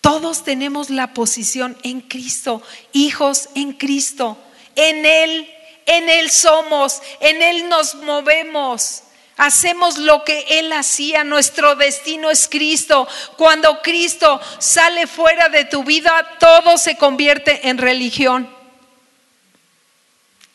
Todos 0.01 0.43
tenemos 0.43 0.89
la 0.89 1.13
posición 1.13 1.77
en 1.83 2.01
Cristo, 2.01 2.61
hijos 2.93 3.49
en 3.55 3.73
Cristo. 3.73 4.37
En 4.75 5.05
Él, 5.05 5.49
en 5.85 6.09
Él 6.09 6.29
somos, 6.29 7.01
en 7.19 7.41
Él 7.41 7.67
nos 7.67 7.95
movemos. 7.95 9.03
Hacemos 9.35 9.97
lo 9.97 10.23
que 10.23 10.45
Él 10.49 10.71
hacía, 10.73 11.23
nuestro 11.23 11.75
destino 11.75 12.29
es 12.29 12.47
Cristo. 12.47 13.07
Cuando 13.37 13.81
Cristo 13.81 14.39
sale 14.59 15.07
fuera 15.07 15.49
de 15.49 15.65
tu 15.65 15.83
vida, 15.83 16.37
todo 16.39 16.77
se 16.77 16.97
convierte 16.97 17.69
en 17.69 17.77
religión. 17.77 18.49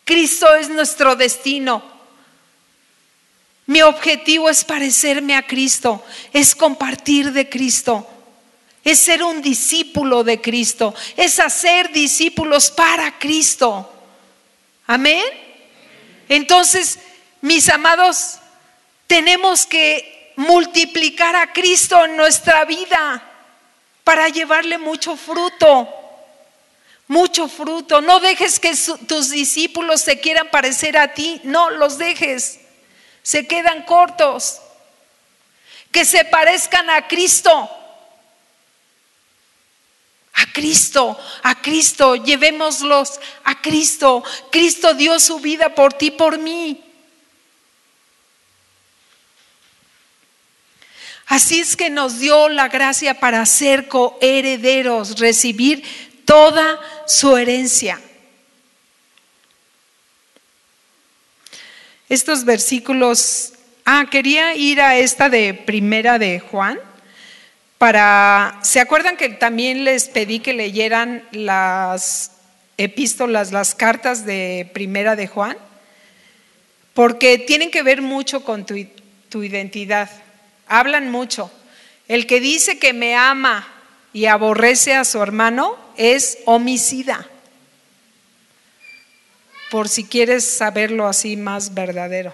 Cristo 0.05 0.55
es 0.55 0.69
nuestro 0.69 1.17
destino. 1.17 1.83
Mi 3.67 3.81
objetivo 3.81 4.51
es 4.51 4.65
parecerme 4.65 5.35
a 5.35 5.47
Cristo, 5.47 6.05
es 6.35 6.55
compartir 6.55 7.33
de 7.33 7.49
Cristo, 7.49 8.07
es 8.85 9.01
ser 9.01 9.23
un 9.23 9.41
discípulo 9.41 10.23
de 10.23 10.41
Cristo, 10.41 10.95
es 11.17 11.41
hacer 11.41 11.91
discípulos 11.91 12.71
para 12.71 13.19
Cristo. 13.19 13.91
Amén. 14.87 15.25
Entonces, 16.29 16.99
mis 17.41 17.69
amados, 17.69 18.39
tenemos 19.07 19.67
que 19.67 20.33
multiplicar 20.37 21.35
a 21.37 21.53
Cristo 21.53 22.05
en 22.05 22.17
nuestra 22.17 22.65
vida 22.65 23.23
para 24.05 24.29
llevarle 24.29 24.79
mucho 24.79 25.17
fruto 25.17 25.89
mucho 27.07 27.49
fruto. 27.49 28.01
No 28.01 28.21
dejes 28.21 28.59
que 28.59 28.73
tus 29.07 29.31
discípulos 29.31 30.01
se 30.01 30.21
quieran 30.21 30.49
parecer 30.51 30.97
a 30.97 31.15
ti. 31.15 31.41
No 31.45 31.71
los 31.71 31.99
dejes. 31.99 32.61
Se 33.23 33.47
quedan 33.47 33.83
cortos. 33.83 34.61
Que 35.91 36.05
se 36.05 36.25
parezcan 36.25 36.91
a 36.91 37.07
Cristo. 37.07 37.71
Cristo, 40.55 41.19
a 41.43 41.61
Cristo, 41.61 42.17
llevémoslos 42.17 43.21
a 43.45 43.61
Cristo. 43.61 44.25
Cristo 44.51 44.95
dio 44.95 45.21
su 45.21 45.39
vida 45.41 45.75
por 45.75 45.93
ti, 45.93 46.11
por 46.11 46.39
mí. 46.39 46.83
Así 51.27 51.61
es 51.61 51.77
que 51.77 51.91
nos 51.91 52.19
dio 52.19 52.49
la 52.49 52.69
gracia 52.69 53.21
para 53.21 53.45
ser 53.45 53.89
coherederos, 53.89 55.19
recibir 55.19 55.83
toda 56.25 56.81
su 57.07 57.37
herencia. 57.37 58.01
Estos 62.09 62.45
versículos 62.47 63.55
Ah, 63.87 64.07
quería 64.11 64.55
ir 64.55 64.81
a 64.81 64.97
esta 64.97 65.29
de 65.29 65.53
primera 65.53 66.19
de 66.19 66.41
Juan 66.41 66.81
para, 67.85 68.59
¿se 68.63 68.81
acuerdan 68.81 69.19
que 69.19 69.29
también 69.29 69.85
les 69.85 70.09
pedí 70.09 70.39
que 70.39 70.55
leyeran 70.55 71.23
las 71.33 72.31
epístolas, 72.79 73.53
las 73.53 73.75
cartas 73.75 74.25
de 74.25 74.71
primera 74.73 75.17
de 75.17 75.27
Juan? 75.27 75.59
Porque 76.95 77.37
tienen 77.37 77.71
que 77.71 77.83
ver 77.83 78.01
mucho 78.01 78.43
con 78.43 78.65
tu, 78.65 78.75
tu 79.29 79.43
identidad, 79.43 80.09
hablan 80.67 81.11
mucho. 81.11 81.51
El 82.09 82.27
que 82.27 82.41
dice 82.41 82.79
que 82.79 82.95
me 82.95 83.17
ama 83.17 83.69
y 84.15 84.25
aborrece 84.25 84.95
a 84.95 85.05
su 85.05 85.23
hermano 85.23 85.77
es 85.99 86.39
homicida, 86.47 87.29
por 89.71 89.91
si 89.91 90.05
quieres 90.05 90.57
saberlo 90.57 91.07
así 91.07 91.37
más 91.37 91.75
verdadero 91.75 92.33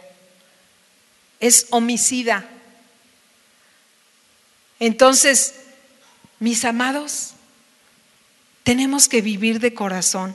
es 1.40 1.66
homicida. 1.70 2.44
Entonces, 4.80 5.56
mis 6.38 6.64
amados, 6.64 7.34
tenemos 8.62 9.08
que 9.08 9.20
vivir 9.20 9.60
de 9.60 9.74
corazón. 9.74 10.34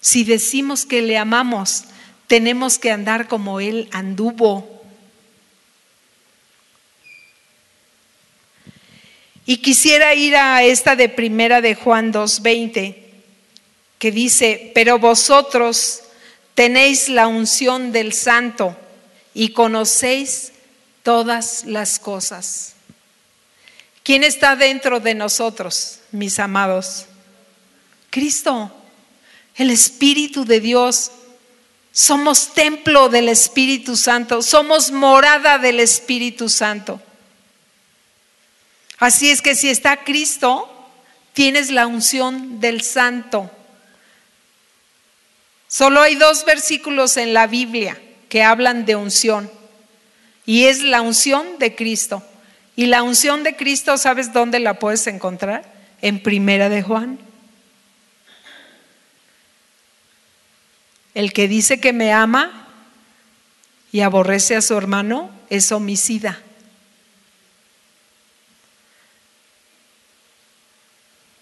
Si 0.00 0.24
decimos 0.24 0.86
que 0.86 1.02
le 1.02 1.18
amamos, 1.18 1.84
tenemos 2.26 2.78
que 2.78 2.90
andar 2.90 3.28
como 3.28 3.60
Él 3.60 3.88
anduvo. 3.92 4.82
Y 9.44 9.58
quisiera 9.58 10.14
ir 10.14 10.36
a 10.36 10.62
esta 10.62 10.96
de 10.96 11.10
primera 11.10 11.60
de 11.60 11.74
Juan 11.74 12.14
2.20, 12.14 12.96
que 13.98 14.10
dice, 14.10 14.72
pero 14.74 14.98
vosotros 14.98 16.02
tenéis 16.54 17.10
la 17.10 17.26
unción 17.26 17.92
del 17.92 18.14
santo 18.14 18.74
y 19.34 19.50
conocéis 19.50 20.52
todas 21.02 21.64
las 21.64 21.98
cosas. 21.98 22.74
¿Quién 24.02 24.24
está 24.24 24.56
dentro 24.56 25.00
de 25.00 25.14
nosotros, 25.14 26.00
mis 26.10 26.38
amados? 26.38 27.06
Cristo, 28.10 28.72
el 29.56 29.70
Espíritu 29.70 30.44
de 30.44 30.60
Dios. 30.60 31.12
Somos 31.92 32.54
templo 32.54 33.08
del 33.08 33.28
Espíritu 33.28 33.96
Santo, 33.96 34.42
somos 34.42 34.92
morada 34.92 35.58
del 35.58 35.80
Espíritu 35.80 36.48
Santo. 36.48 37.00
Así 38.98 39.30
es 39.30 39.42
que 39.42 39.54
si 39.54 39.68
está 39.68 40.04
Cristo, 40.04 40.68
tienes 41.32 41.70
la 41.70 41.86
unción 41.86 42.60
del 42.60 42.82
Santo. 42.82 43.50
Solo 45.66 46.02
hay 46.02 46.14
dos 46.14 46.44
versículos 46.44 47.16
en 47.16 47.32
la 47.32 47.46
Biblia 47.46 48.00
que 48.30 48.42
hablan 48.42 48.86
de 48.86 48.96
unción 48.96 49.50
y 50.46 50.64
es 50.64 50.82
la 50.82 51.02
unción 51.02 51.58
de 51.58 51.74
Cristo. 51.74 52.22
Y 52.76 52.86
la 52.86 53.02
unción 53.02 53.42
de 53.42 53.56
Cristo, 53.56 53.98
¿sabes 53.98 54.32
dónde 54.32 54.58
la 54.58 54.78
puedes 54.78 55.06
encontrar? 55.06 55.70
En 56.00 56.22
Primera 56.22 56.70
de 56.70 56.82
Juan. 56.82 57.18
El 61.12 61.32
que 61.32 61.46
dice 61.46 61.80
que 61.80 61.92
me 61.92 62.12
ama 62.12 62.68
y 63.92 64.00
aborrece 64.00 64.56
a 64.56 64.62
su 64.62 64.78
hermano 64.78 65.30
es 65.50 65.72
homicida. 65.72 66.40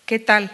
¿Qué 0.07 0.18
tal? 0.18 0.51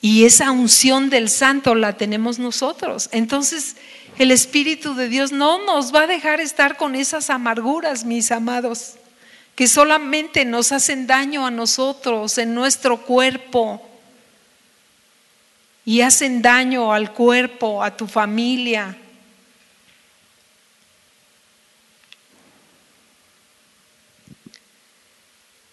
Y 0.00 0.24
esa 0.24 0.50
unción 0.50 1.10
del 1.10 1.28
santo 1.28 1.74
la 1.74 1.96
tenemos 1.96 2.38
nosotros. 2.38 3.08
Entonces, 3.12 3.76
el 4.18 4.30
Espíritu 4.30 4.94
de 4.94 5.08
Dios 5.08 5.30
no 5.32 5.64
nos 5.64 5.94
va 5.94 6.02
a 6.02 6.06
dejar 6.06 6.40
estar 6.40 6.76
con 6.76 6.94
esas 6.94 7.30
amarguras, 7.30 8.04
mis 8.04 8.30
amados, 8.32 8.94
que 9.54 9.68
solamente 9.68 10.44
nos 10.44 10.72
hacen 10.72 11.06
daño 11.06 11.46
a 11.46 11.50
nosotros, 11.50 12.38
en 12.38 12.54
nuestro 12.54 13.02
cuerpo, 13.02 13.86
y 15.84 16.00
hacen 16.00 16.40
daño 16.40 16.92
al 16.92 17.12
cuerpo, 17.12 17.82
a 17.82 17.96
tu 17.96 18.06
familia. 18.06 18.96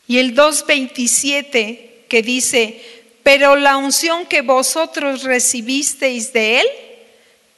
Y 0.08 0.18
el 0.20 0.36
2.27 0.36 2.08
que 2.08 2.22
dice, 2.22 2.97
pero 3.28 3.58
la 3.58 3.76
unción 3.76 4.26
que 4.26 4.42
vosotros 4.42 5.24
recibisteis 5.24 6.32
de 6.32 6.62
Él 6.62 6.68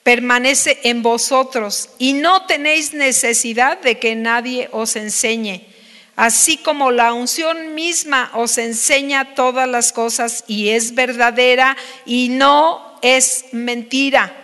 permanece 0.01 0.79
en 0.82 1.03
vosotros 1.03 1.91
y 1.99 2.13
no 2.13 2.47
tenéis 2.47 2.95
necesidad 2.95 3.77
de 3.77 3.99
que 3.99 4.15
nadie 4.15 4.67
os 4.71 4.95
enseñe. 4.95 5.67
Así 6.15 6.58
como 6.58 6.89
la 6.89 7.13
unción 7.13 7.75
misma 7.75 8.32
os 8.34 8.58
enseña 8.58 9.36
todas 9.36 9.69
las 9.69 9.93
cosas 9.93 10.43
y 10.47 10.69
es 10.69 10.95
verdadera 10.95 11.77
y 12.03 12.29
no 12.29 12.97
es 13.03 13.45
mentira. 13.51 14.36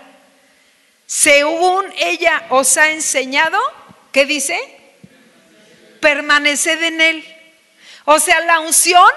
Según 1.08 1.86
ella 1.98 2.46
os 2.52 2.78
ha 2.78 2.92
enseñado, 2.92 3.58
¿qué 4.12 4.28
dice? 4.28 4.60
Permaneced 6.02 6.84
en 6.84 7.02
Él. 7.02 7.26
O 8.06 8.20
sea, 8.20 8.42
la 8.42 8.60
unción 8.60 9.10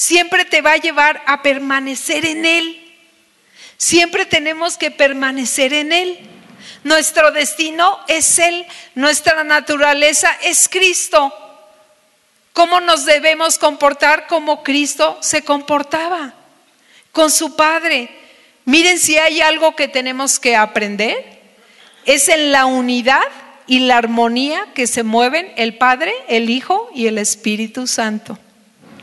siempre 0.00 0.46
te 0.46 0.62
va 0.62 0.72
a 0.72 0.76
llevar 0.78 1.22
a 1.26 1.42
permanecer 1.42 2.24
en 2.24 2.46
Él. 2.46 2.90
Siempre 3.76 4.24
tenemos 4.24 4.78
que 4.78 4.90
permanecer 4.90 5.74
en 5.74 5.92
Él. 5.92 6.18
Nuestro 6.84 7.32
destino 7.32 8.00
es 8.08 8.38
Él, 8.38 8.64
nuestra 8.94 9.44
naturaleza 9.44 10.34
es 10.42 10.70
Cristo. 10.70 11.34
¿Cómo 12.54 12.80
nos 12.80 13.04
debemos 13.04 13.58
comportar 13.58 14.26
como 14.26 14.62
Cristo 14.62 15.18
se 15.20 15.44
comportaba 15.44 16.32
con 17.12 17.30
su 17.30 17.54
Padre? 17.54 18.08
Miren 18.64 18.98
si 18.98 19.18
hay 19.18 19.42
algo 19.42 19.76
que 19.76 19.86
tenemos 19.86 20.40
que 20.40 20.56
aprender. 20.56 21.42
Es 22.06 22.30
en 22.30 22.52
la 22.52 22.64
unidad 22.64 23.20
y 23.66 23.80
la 23.80 23.98
armonía 23.98 24.66
que 24.74 24.86
se 24.86 25.02
mueven 25.02 25.52
el 25.56 25.76
Padre, 25.76 26.14
el 26.26 26.48
Hijo 26.48 26.90
y 26.94 27.06
el 27.06 27.18
Espíritu 27.18 27.86
Santo. 27.86 28.38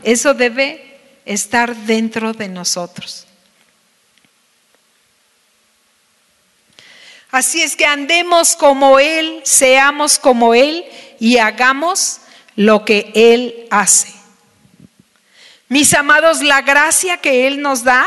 Eso 0.02 0.34
debe 0.34 0.87
estar 1.28 1.76
dentro 1.76 2.32
de 2.32 2.48
nosotros. 2.48 3.26
Así 7.30 7.62
es 7.62 7.76
que 7.76 7.84
andemos 7.84 8.56
como 8.56 8.98
Él, 8.98 9.42
seamos 9.44 10.18
como 10.18 10.54
Él 10.54 10.84
y 11.20 11.36
hagamos 11.36 12.20
lo 12.56 12.84
que 12.84 13.12
Él 13.14 13.66
hace. 13.70 14.12
Mis 15.68 15.92
amados, 15.92 16.40
la 16.40 16.62
gracia 16.62 17.18
que 17.18 17.46
Él 17.46 17.60
nos 17.60 17.84
da 17.84 18.06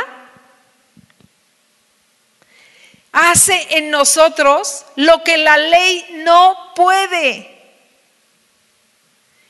hace 3.11 3.77
en 3.77 3.91
nosotros 3.91 4.85
lo 4.95 5.23
que 5.23 5.37
la 5.37 5.57
ley 5.57 6.05
no 6.23 6.57
puede. 6.75 7.51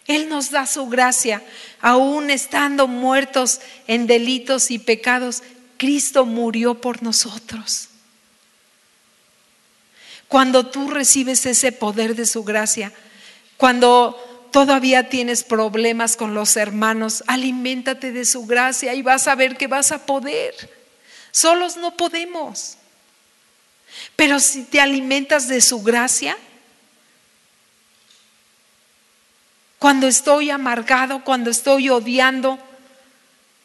Él 0.07 0.27
nos 0.27 0.51
da 0.51 0.65
su 0.65 0.87
gracia, 0.87 1.41
aún 1.81 2.29
estando 2.29 2.87
muertos 2.87 3.61
en 3.87 4.07
delitos 4.07 4.71
y 4.71 4.79
pecados. 4.79 5.43
Cristo 5.77 6.25
murió 6.25 6.79
por 6.79 7.03
nosotros. 7.03 7.89
Cuando 10.27 10.67
tú 10.67 10.89
recibes 10.89 11.45
ese 11.45 11.71
poder 11.71 12.15
de 12.15 12.25
su 12.25 12.43
gracia, 12.43 12.93
cuando 13.57 14.47
todavía 14.51 15.09
tienes 15.09 15.43
problemas 15.43 16.15
con 16.15 16.33
los 16.33 16.55
hermanos, 16.55 17.23
aliméntate 17.27 18.11
de 18.11 18.25
su 18.25 18.45
gracia 18.45 18.93
y 18.93 19.01
vas 19.01 19.27
a 19.27 19.35
ver 19.35 19.57
que 19.57 19.67
vas 19.67 19.91
a 19.91 20.05
poder. 20.05 20.53
Solos 21.31 21.77
no 21.77 21.97
podemos. 21.97 22.77
Pero 24.15 24.39
si 24.39 24.63
te 24.63 24.79
alimentas 24.79 25.47
de 25.47 25.61
su 25.61 25.81
gracia, 25.81 26.37
cuando 29.81 30.07
estoy 30.07 30.51
amargado, 30.51 31.23
cuando 31.23 31.49
estoy 31.49 31.89
odiando, 31.89 32.59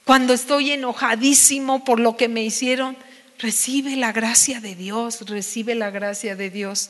cuando 0.04 0.32
estoy 0.32 0.70
enojadísimo 0.70 1.84
por 1.84 2.00
lo 2.00 2.16
que 2.16 2.26
me 2.26 2.42
hicieron, 2.42 2.96
recibe 3.38 3.96
la 3.96 4.12
gracia 4.12 4.62
de 4.62 4.74
Dios, 4.74 5.28
recibe 5.28 5.74
la 5.74 5.90
gracia 5.90 6.34
de 6.34 6.48
Dios. 6.48 6.88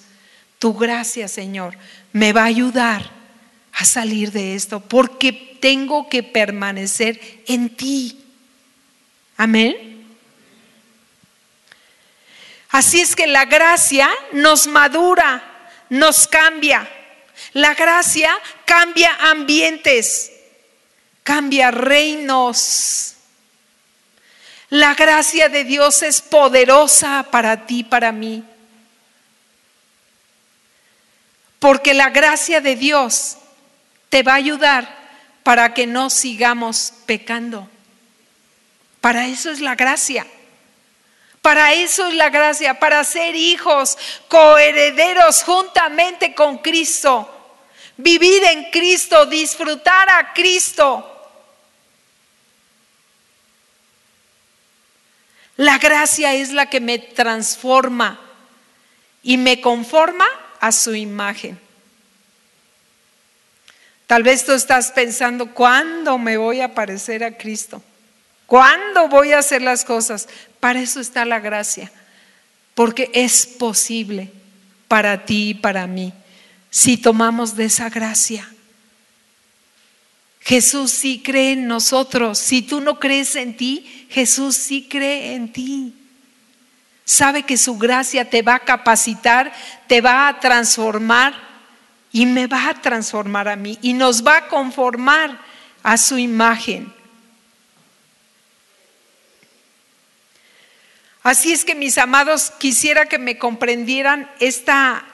Tu 0.60 0.72
gracia, 0.74 1.26
Señor, 1.26 1.76
me 2.12 2.32
va 2.32 2.42
a 2.42 2.44
ayudar 2.44 3.10
a 3.72 3.84
salir 3.84 4.30
de 4.30 4.54
esto 4.54 4.78
porque 4.78 5.58
tengo 5.60 6.08
que 6.08 6.22
permanecer 6.22 7.20
en 7.48 7.70
ti. 7.70 8.20
Amén. 9.36 10.06
Así 12.68 13.00
es 13.00 13.16
que 13.16 13.26
la 13.26 13.44
gracia 13.44 14.08
nos 14.30 14.68
madura, 14.68 15.42
nos 15.90 16.28
cambia, 16.28 16.88
la 17.52 17.74
gracia 17.74 18.30
cambia 18.64 19.14
ambientes, 19.20 20.32
cambia 21.22 21.70
reinos. 21.70 23.14
La 24.68 24.94
gracia 24.94 25.48
de 25.48 25.64
Dios 25.64 26.02
es 26.02 26.20
poderosa 26.20 27.26
para 27.30 27.66
ti, 27.66 27.84
para 27.84 28.12
mí. 28.12 28.44
Porque 31.58 31.94
la 31.94 32.10
gracia 32.10 32.60
de 32.60 32.76
Dios 32.76 33.38
te 34.08 34.22
va 34.22 34.32
a 34.32 34.36
ayudar 34.36 34.96
para 35.42 35.72
que 35.72 35.86
no 35.86 36.10
sigamos 36.10 36.92
pecando. 37.06 37.68
Para 39.00 39.26
eso 39.28 39.50
es 39.50 39.60
la 39.60 39.76
gracia. 39.76 40.26
Para 41.46 41.74
eso 41.74 42.08
es 42.08 42.14
la 42.14 42.28
gracia, 42.28 42.80
para 42.80 43.04
ser 43.04 43.36
hijos, 43.36 43.96
coherederos 44.26 45.44
juntamente 45.44 46.34
con 46.34 46.58
Cristo. 46.58 47.35
Vivir 47.96 48.44
en 48.44 48.70
Cristo, 48.70 49.24
disfrutar 49.26 50.08
a 50.10 50.32
Cristo. 50.34 51.12
La 55.56 55.78
gracia 55.78 56.34
es 56.34 56.52
la 56.52 56.68
que 56.68 56.80
me 56.80 56.98
transforma 56.98 58.20
y 59.22 59.38
me 59.38 59.62
conforma 59.62 60.26
a 60.60 60.72
su 60.72 60.94
imagen. 60.94 61.58
Tal 64.06 64.22
vez 64.22 64.44
tú 64.44 64.52
estás 64.52 64.92
pensando, 64.92 65.52
¿cuándo 65.54 66.18
me 66.18 66.36
voy 66.36 66.60
a 66.60 66.74
parecer 66.74 67.24
a 67.24 67.36
Cristo? 67.36 67.82
¿Cuándo 68.46 69.08
voy 69.08 69.32
a 69.32 69.38
hacer 69.38 69.62
las 69.62 69.84
cosas? 69.84 70.28
Para 70.60 70.80
eso 70.80 71.00
está 71.00 71.24
la 71.24 71.40
gracia, 71.40 71.90
porque 72.74 73.10
es 73.14 73.46
posible 73.46 74.30
para 74.86 75.24
ti 75.24 75.50
y 75.50 75.54
para 75.54 75.86
mí 75.86 76.12
si 76.76 76.98
tomamos 76.98 77.56
de 77.56 77.64
esa 77.64 77.88
gracia. 77.88 78.46
Jesús 80.40 80.90
sí 80.90 81.22
cree 81.24 81.52
en 81.52 81.66
nosotros. 81.66 82.36
Si 82.36 82.60
tú 82.60 82.82
no 82.82 82.98
crees 82.98 83.34
en 83.34 83.56
ti, 83.56 84.06
Jesús 84.10 84.56
sí 84.56 84.86
cree 84.86 85.32
en 85.32 85.50
ti. 85.50 85.94
Sabe 87.02 87.44
que 87.44 87.56
su 87.56 87.78
gracia 87.78 88.28
te 88.28 88.42
va 88.42 88.56
a 88.56 88.64
capacitar, 88.66 89.54
te 89.86 90.02
va 90.02 90.28
a 90.28 90.38
transformar 90.38 91.34
y 92.12 92.26
me 92.26 92.46
va 92.46 92.68
a 92.68 92.82
transformar 92.82 93.48
a 93.48 93.56
mí 93.56 93.78
y 93.80 93.94
nos 93.94 94.22
va 94.22 94.36
a 94.36 94.48
conformar 94.48 95.40
a 95.82 95.96
su 95.96 96.18
imagen. 96.18 96.92
Así 101.22 101.54
es 101.54 101.64
que 101.64 101.74
mis 101.74 101.96
amados, 101.96 102.52
quisiera 102.58 103.06
que 103.06 103.18
me 103.18 103.38
comprendieran 103.38 104.30
esta, 104.40 105.06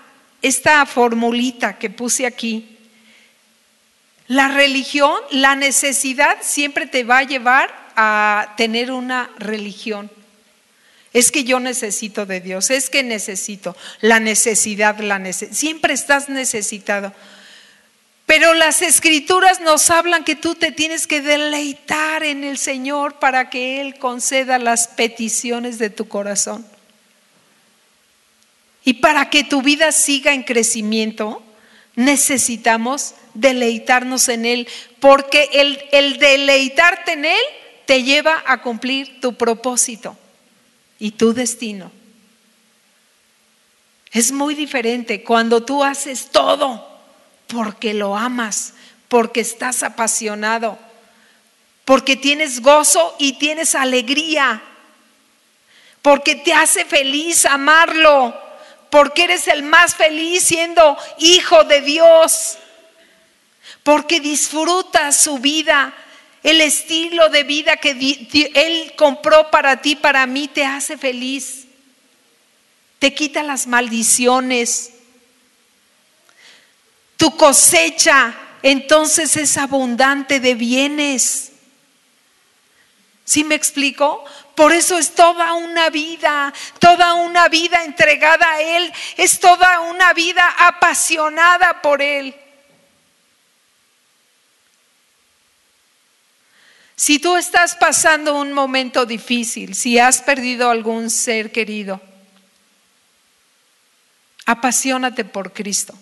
esta 0.43 0.84
formulita 0.86 1.78
que 1.78 1.88
puse 1.88 2.26
aquí. 2.26 2.76
La 4.26 4.49
religión, 4.49 5.14
la 5.30 5.57
necesidad 5.57 6.38
siempre 6.43 6.86
te 6.86 7.05
va 7.05 7.18
a 7.18 7.22
llevar 7.24 7.74
a 7.97 8.55
tener 8.57 8.90
una 8.90 9.30
religión. 9.38 10.11
Es 11.12 11.30
que 11.30 11.45
yo 11.45 11.61
necesito 11.61 12.24
de 12.24 12.40
Dios, 12.40 12.70
es 12.70 12.88
que 12.88 13.03
necesito 13.03 13.76
la 14.01 14.18
necesidad, 14.18 14.99
la 15.01 15.20
siempre 15.32 15.93
estás 15.93 16.28
necesitado. 16.28 17.12
Pero 18.24 18.55
las 18.55 18.80
escrituras 18.80 19.61
nos 19.61 19.90
hablan 19.90 20.24
que 20.24 20.36
tú 20.36 20.55
te 20.55 20.72
tienes 20.72 21.07
que 21.07 21.20
deleitar 21.20 22.22
en 22.22 22.45
el 22.45 22.57
Señor 22.57 23.18
para 23.18 23.51
que 23.51 23.82
Él 23.82 23.99
conceda 23.99 24.59
las 24.59 24.88
peticiones 24.88 25.78
de 25.78 25.90
tu 25.90 26.09
corazón. 26.09 26.66
Y 28.85 28.95
para 28.95 29.30
que 29.30 29.45
tu 29.45 29.62
vida 29.62 29.93
siga 29.93 30.33
en 30.33 30.43
crecimiento, 30.43 31.43
necesitamos 31.95 33.14
deleitarnos 33.35 34.28
en 34.28 34.45
Él, 34.45 34.68
porque 35.01 35.49
el, 35.53 35.83
el 35.93 36.18
deleitarte 36.18 37.12
en 37.12 37.24
Él 37.26 37.43
te 37.87 38.03
lleva 38.03 38.43
a 38.47 38.62
cumplir 38.62 39.20
tu 39.20 39.35
propósito 39.35 40.16
y 40.99 41.12
tu 41.12 41.33
destino. 41.33 41.91
Es 44.12 44.30
muy 44.30 44.55
diferente 44.55 45.22
cuando 45.22 45.64
tú 45.64 45.83
haces 45.83 46.30
todo 46.30 46.93
porque 47.47 47.95
lo 47.95 48.16
amas, 48.16 48.74
porque 49.09 49.41
estás 49.41 49.83
apasionado, 49.83 50.78
porque 51.85 52.16
tienes 52.16 52.61
gozo 52.61 53.14
y 53.18 53.35
tienes 53.35 53.74
alegría, 53.74 54.62
porque 56.01 56.35
te 56.37 56.53
hace 56.53 56.85
feliz 56.85 57.45
amarlo, 57.47 58.35
porque 58.93 59.24
eres 59.24 59.49
el 59.49 59.62
más 59.62 59.95
feliz 59.95 60.43
siendo 60.43 60.99
hijo 61.16 61.64
de 61.64 61.80
Dios, 61.80 62.59
porque 63.82 64.20
disfrutas 64.20 65.16
su 65.16 65.38
vida, 65.38 65.95
el 66.43 66.61
estilo 66.61 67.30
de 67.30 67.43
vida 67.43 67.78
que 67.78 68.51
Él 68.55 68.93
compró 68.95 69.51
para 69.51 69.80
ti, 69.80 69.97
para 69.97 70.26
mí, 70.26 70.47
te 70.47 70.66
hace 70.66 70.99
feliz. 70.99 71.64
Te 72.99 73.14
quita 73.14 73.43
las 73.43 73.66
maldiciones. 73.66 74.90
Tu 77.16 77.34
cosecha 77.38 78.34
entonces 78.62 79.38
es 79.38 79.57
abundante 79.57 80.38
de 80.38 80.55
bienes. 80.55 81.53
¿Sí 83.24 83.43
me 83.43 83.55
explico? 83.55 84.22
Por 84.55 84.72
eso 84.72 84.98
es 84.98 85.14
toda 85.14 85.55
una 85.55 85.88
vida, 85.88 86.53
toda 86.78 87.14
una 87.14 87.48
vida 87.48 87.84
entregada 87.84 88.46
a 88.53 88.61
Él, 88.61 88.92
es 89.16 89.40
toda 89.40 89.80
una 89.80 90.12
vida 90.12 90.44
apasionada 90.59 91.80
por 91.80 92.03
Él. 92.03 92.34
Si 96.94 97.18
tú 97.18 97.36
estás 97.36 97.74
pasando 97.74 98.36
un 98.36 98.53
momento 98.53 99.07
difícil, 99.07 99.74
si 99.74 99.98
has 99.98 100.20
perdido 100.20 100.70
algún 100.70 101.11
ser 101.11 101.50
querido, 101.50 102.00
apasionate 104.44 105.24
por 105.24 105.53
Cristo. 105.53 105.94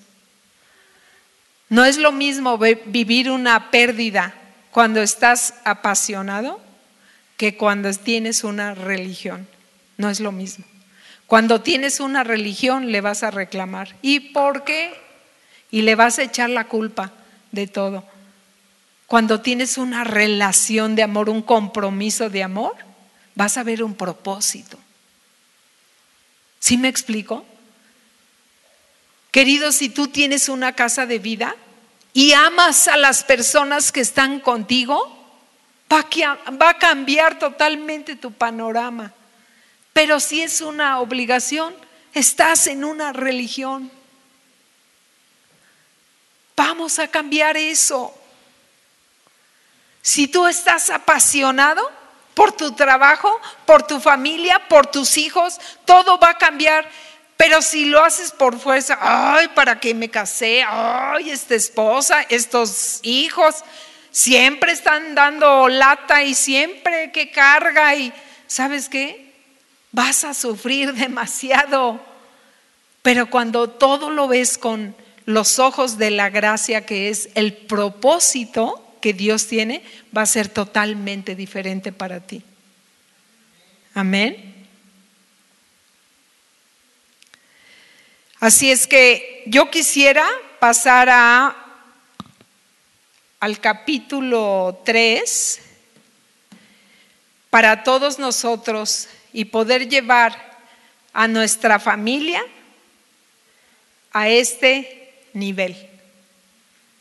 No 1.68 1.84
es 1.84 1.98
lo 1.98 2.10
mismo 2.10 2.58
vivir 2.58 3.30
una 3.30 3.70
pérdida 3.70 4.34
cuando 4.72 5.00
estás 5.00 5.54
apasionado 5.64 6.60
que 7.40 7.56
cuando 7.56 7.90
tienes 7.94 8.44
una 8.44 8.74
religión. 8.74 9.48
No 9.96 10.10
es 10.10 10.20
lo 10.20 10.30
mismo. 10.30 10.66
Cuando 11.26 11.62
tienes 11.62 11.98
una 11.98 12.22
religión 12.22 12.92
le 12.92 13.00
vas 13.00 13.22
a 13.22 13.30
reclamar. 13.30 13.96
¿Y 14.02 14.20
por 14.34 14.62
qué? 14.62 14.92
Y 15.70 15.80
le 15.80 15.94
vas 15.94 16.18
a 16.18 16.24
echar 16.24 16.50
la 16.50 16.64
culpa 16.64 17.14
de 17.50 17.66
todo. 17.66 18.04
Cuando 19.06 19.40
tienes 19.40 19.78
una 19.78 20.04
relación 20.04 20.94
de 20.94 21.02
amor, 21.02 21.30
un 21.30 21.40
compromiso 21.40 22.28
de 22.28 22.42
amor, 22.42 22.74
vas 23.34 23.56
a 23.56 23.62
ver 23.62 23.82
un 23.82 23.94
propósito. 23.94 24.78
¿Sí 26.58 26.76
me 26.76 26.88
explico? 26.88 27.46
Querido, 29.30 29.72
si 29.72 29.88
tú 29.88 30.08
tienes 30.08 30.50
una 30.50 30.74
casa 30.74 31.06
de 31.06 31.18
vida 31.18 31.56
y 32.12 32.32
amas 32.32 32.86
a 32.86 32.98
las 32.98 33.24
personas 33.24 33.92
que 33.92 34.00
están 34.00 34.40
contigo, 34.40 35.19
va 35.90 36.70
a 36.70 36.78
cambiar 36.78 37.38
totalmente 37.38 38.16
tu 38.16 38.32
panorama. 38.32 39.12
Pero 39.92 40.20
si 40.20 40.42
es 40.42 40.60
una 40.60 41.00
obligación, 41.00 41.74
estás 42.14 42.66
en 42.66 42.84
una 42.84 43.12
religión. 43.12 43.90
Vamos 46.56 46.98
a 46.98 47.08
cambiar 47.08 47.56
eso. 47.56 48.14
Si 50.02 50.28
tú 50.28 50.46
estás 50.46 50.90
apasionado 50.90 51.90
por 52.34 52.52
tu 52.52 52.72
trabajo, 52.72 53.38
por 53.66 53.82
tu 53.82 54.00
familia, 54.00 54.68
por 54.68 54.86
tus 54.86 55.16
hijos, 55.18 55.58
todo 55.84 56.18
va 56.18 56.30
a 56.30 56.38
cambiar. 56.38 56.88
Pero 57.36 57.62
si 57.62 57.86
lo 57.86 58.04
haces 58.04 58.30
por 58.32 58.58
fuerza, 58.58 58.98
ay, 59.00 59.48
¿para 59.48 59.80
qué 59.80 59.94
me 59.94 60.10
casé? 60.10 60.62
Ay, 60.66 61.30
esta 61.30 61.54
esposa, 61.54 62.22
estos 62.28 63.00
hijos, 63.02 63.64
siempre 64.10 64.72
están 64.72 65.14
dando 65.14 65.68
lata 65.68 66.22
y 66.22 66.34
siempre 66.34 67.12
que 67.12 67.30
carga 67.30 67.94
y, 67.94 68.12
¿sabes 68.46 68.88
qué? 68.88 69.32
Vas 69.92 70.24
a 70.24 70.34
sufrir 70.34 70.92
demasiado. 70.94 72.00
Pero 73.02 73.30
cuando 73.30 73.70
todo 73.70 74.10
lo 74.10 74.28
ves 74.28 74.58
con 74.58 74.94
los 75.24 75.58
ojos 75.58 75.96
de 75.96 76.10
la 76.10 76.28
gracia 76.28 76.84
que 76.84 77.08
es 77.08 77.30
el 77.34 77.54
propósito, 77.54 78.86
que 79.00 79.12
Dios 79.12 79.46
tiene 79.46 79.82
va 80.16 80.22
a 80.22 80.26
ser 80.26 80.48
totalmente 80.48 81.34
diferente 81.34 81.92
para 81.92 82.20
ti. 82.20 82.42
Amén. 83.94 84.54
Así 88.38 88.70
es 88.70 88.86
que 88.86 89.42
yo 89.46 89.70
quisiera 89.70 90.26
pasar 90.60 91.08
a, 91.10 91.69
al 93.40 93.58
capítulo 93.58 94.82
3 94.84 95.60
para 97.48 97.82
todos 97.82 98.18
nosotros 98.18 99.08
y 99.32 99.46
poder 99.46 99.88
llevar 99.88 100.60
a 101.14 101.26
nuestra 101.26 101.80
familia 101.80 102.44
a 104.12 104.28
este 104.28 105.14
nivel, 105.32 105.74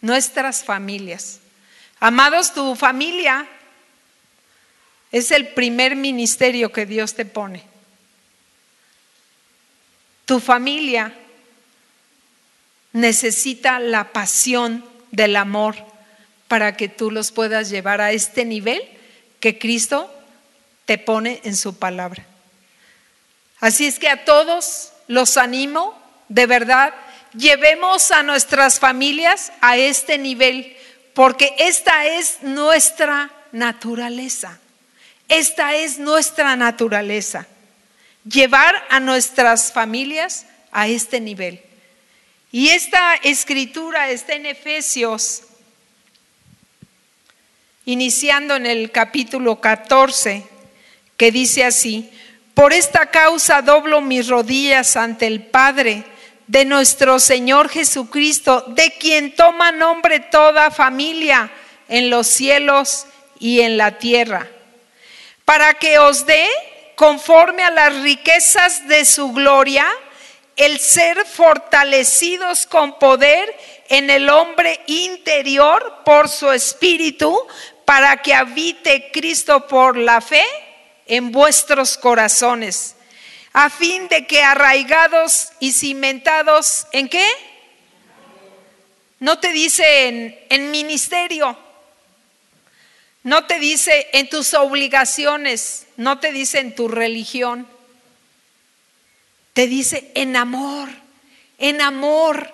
nuestras 0.01 0.63
familias. 0.63 1.41
Amados, 1.99 2.53
tu 2.53 2.75
familia 2.75 3.45
Es 5.11 5.31
el 5.31 5.47
primer 5.49 5.95
ministerio 5.95 6.71
que 6.71 6.85
Dios 6.85 7.15
te 7.15 7.25
pone. 7.25 7.63
Tu 10.25 10.39
familia 10.39 11.11
necesita 12.93 13.79
la 13.79 14.13
pasión 14.13 14.85
del 15.09 15.35
amor 15.35 15.88
para 16.49 16.75
que 16.75 16.89
tú 16.89 17.11
los 17.11 17.31
puedas 17.31 17.69
llevar 17.69 18.01
a 18.01 18.11
este 18.11 18.43
nivel 18.43 18.81
que 19.39 19.57
Cristo 19.57 20.13
te 20.85 20.97
pone 20.97 21.39
en 21.45 21.55
su 21.55 21.77
palabra. 21.77 22.25
Así 23.61 23.85
es 23.85 23.99
que 23.99 24.09
a 24.09 24.25
todos 24.25 24.91
los 25.07 25.37
animo, 25.37 25.97
de 26.27 26.47
verdad, 26.47 26.93
llevemos 27.33 28.11
a 28.11 28.23
nuestras 28.23 28.79
familias 28.79 29.51
a 29.61 29.77
este 29.77 30.17
nivel, 30.17 30.75
porque 31.13 31.53
esta 31.59 32.05
es 32.05 32.39
nuestra 32.41 33.31
naturaleza. 33.51 34.59
Esta 35.27 35.75
es 35.75 35.99
nuestra 35.99 36.55
naturaleza. 36.55 37.45
Llevar 38.25 38.75
a 38.89 38.99
nuestras 38.99 39.71
familias 39.71 40.47
a 40.71 40.87
este 40.87 41.19
nivel. 41.19 41.61
Y 42.51 42.69
esta 42.69 43.13
escritura 43.15 44.09
está 44.09 44.33
en 44.33 44.47
Efesios, 44.47 45.43
iniciando 47.89 48.55
en 48.55 48.67
el 48.67 48.91
capítulo 48.91 49.59
14, 49.59 50.43
que 51.17 51.31
dice 51.31 51.65
así, 51.65 52.07
por 52.53 52.71
esta 52.71 53.07
causa 53.07 53.63
doblo 53.63 53.99
mis 53.99 54.27
rodillas 54.27 54.95
ante 54.95 55.25
el 55.25 55.41
Padre 55.41 56.03
de 56.45 56.65
nuestro 56.65 57.17
Señor 57.17 57.67
Jesucristo, 57.67 58.63
de 58.67 58.91
quien 58.99 59.35
toma 59.35 59.71
nombre 59.71 60.19
toda 60.19 60.69
familia 60.69 61.49
en 61.87 62.11
los 62.11 62.27
cielos 62.27 63.07
y 63.39 63.61
en 63.61 63.75
la 63.75 63.97
tierra, 63.97 64.47
para 65.43 65.73
que 65.73 65.97
os 65.97 66.27
dé, 66.27 66.45
conforme 66.93 67.63
a 67.63 67.71
las 67.71 67.95
riquezas 68.03 68.87
de 68.87 69.03
su 69.03 69.31
gloria, 69.31 69.87
el 70.59 70.79
ser 70.79 71.25
fortalecidos 71.25 72.67
con 72.67 72.99
poder 72.99 73.51
en 73.87 74.09
el 74.09 74.29
hombre 74.29 74.79
interior 74.87 76.01
por 76.05 76.29
su 76.29 76.51
espíritu, 76.51 77.35
para 77.89 78.21
que 78.21 78.35
habite 78.35 79.09
Cristo 79.11 79.65
por 79.67 79.97
la 79.97 80.21
fe 80.21 80.45
en 81.07 81.31
vuestros 81.31 81.97
corazones 81.97 82.95
a 83.51 83.71
fin 83.71 84.07
de 84.09 84.27
que 84.27 84.43
arraigados 84.43 85.47
y 85.59 85.71
cimentados 85.71 86.85
en 86.91 87.09
qué? 87.09 87.27
No 89.19 89.39
te 89.39 89.51
dice 89.51 90.07
en, 90.07 90.39
en, 90.51 90.69
ministerio, 90.69 91.57
no 93.23 93.45
te 93.45 93.57
dice 93.57 94.07
en 94.13 94.29
tus 94.29 94.53
obligaciones, 94.53 95.87
no 95.97 96.19
te 96.19 96.31
dice 96.31 96.59
en 96.59 96.75
tu 96.75 96.89
religión, 96.89 97.67
te 99.53 99.65
dice 99.65 100.11
en 100.13 100.35
amor, 100.35 100.89
en 101.57 101.81
amor. 101.81 102.53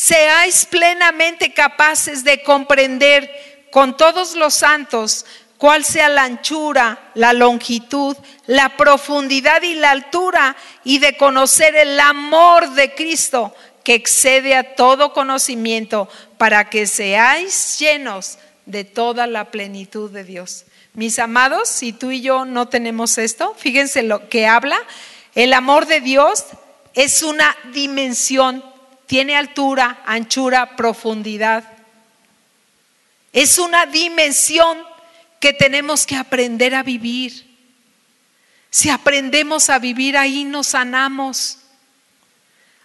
Seáis 0.00 0.64
plenamente 0.64 1.52
capaces 1.52 2.22
de 2.22 2.44
comprender 2.44 3.66
con 3.72 3.96
todos 3.96 4.36
los 4.36 4.54
santos 4.54 5.26
cuál 5.56 5.84
sea 5.84 6.08
la 6.08 6.22
anchura, 6.22 7.10
la 7.14 7.32
longitud, 7.32 8.16
la 8.46 8.76
profundidad 8.76 9.60
y 9.62 9.74
la 9.74 9.90
altura, 9.90 10.54
y 10.84 11.00
de 11.00 11.16
conocer 11.16 11.74
el 11.74 11.98
amor 11.98 12.74
de 12.74 12.94
Cristo 12.94 13.52
que 13.82 13.94
excede 13.94 14.54
a 14.54 14.76
todo 14.76 15.12
conocimiento, 15.12 16.08
para 16.36 16.70
que 16.70 16.86
seáis 16.86 17.76
llenos 17.80 18.38
de 18.66 18.84
toda 18.84 19.26
la 19.26 19.50
plenitud 19.50 20.12
de 20.12 20.22
Dios. 20.22 20.64
Mis 20.94 21.18
amados, 21.18 21.68
si 21.68 21.92
tú 21.92 22.12
y 22.12 22.20
yo 22.20 22.44
no 22.44 22.68
tenemos 22.68 23.18
esto, 23.18 23.52
fíjense 23.58 24.04
lo 24.04 24.28
que 24.28 24.46
habla, 24.46 24.78
el 25.34 25.52
amor 25.52 25.86
de 25.86 26.00
Dios 26.00 26.44
es 26.94 27.24
una 27.24 27.56
dimensión, 27.72 28.62
tiene 29.08 29.36
altura, 29.36 30.02
anchura, 30.04 30.76
profundidad. 30.76 31.64
Es 33.32 33.58
una 33.58 33.86
dimensión 33.86 34.78
que 35.40 35.54
tenemos 35.54 36.06
que 36.06 36.14
aprender 36.14 36.74
a 36.74 36.82
vivir. 36.82 37.48
Si 38.70 38.90
aprendemos 38.90 39.70
a 39.70 39.78
vivir, 39.78 40.18
ahí 40.18 40.44
nos 40.44 40.68
sanamos, 40.68 41.56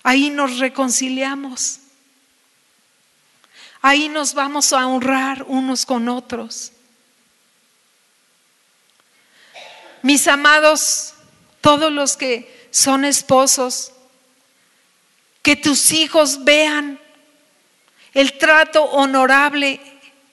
ahí 0.01 0.29
nos 0.29 0.59
reconciliamos, 0.59 1.79
ahí 3.81 4.07
nos 4.07 4.33
vamos 4.33 4.71
a 4.71 4.87
honrar 4.87 5.43
unos 5.43 5.85
con 5.85 6.07
otros. 6.07 6.71
Mis 10.01 10.25
amados, 10.29 11.15
todos 11.59 11.91
los 11.91 12.15
que 12.15 12.69
son 12.71 13.03
esposos, 13.03 13.91
que 15.43 15.55
tus 15.55 15.91
hijos 15.91 16.43
vean 16.43 16.99
el 18.13 18.37
trato 18.39 18.83
honorable 18.83 19.79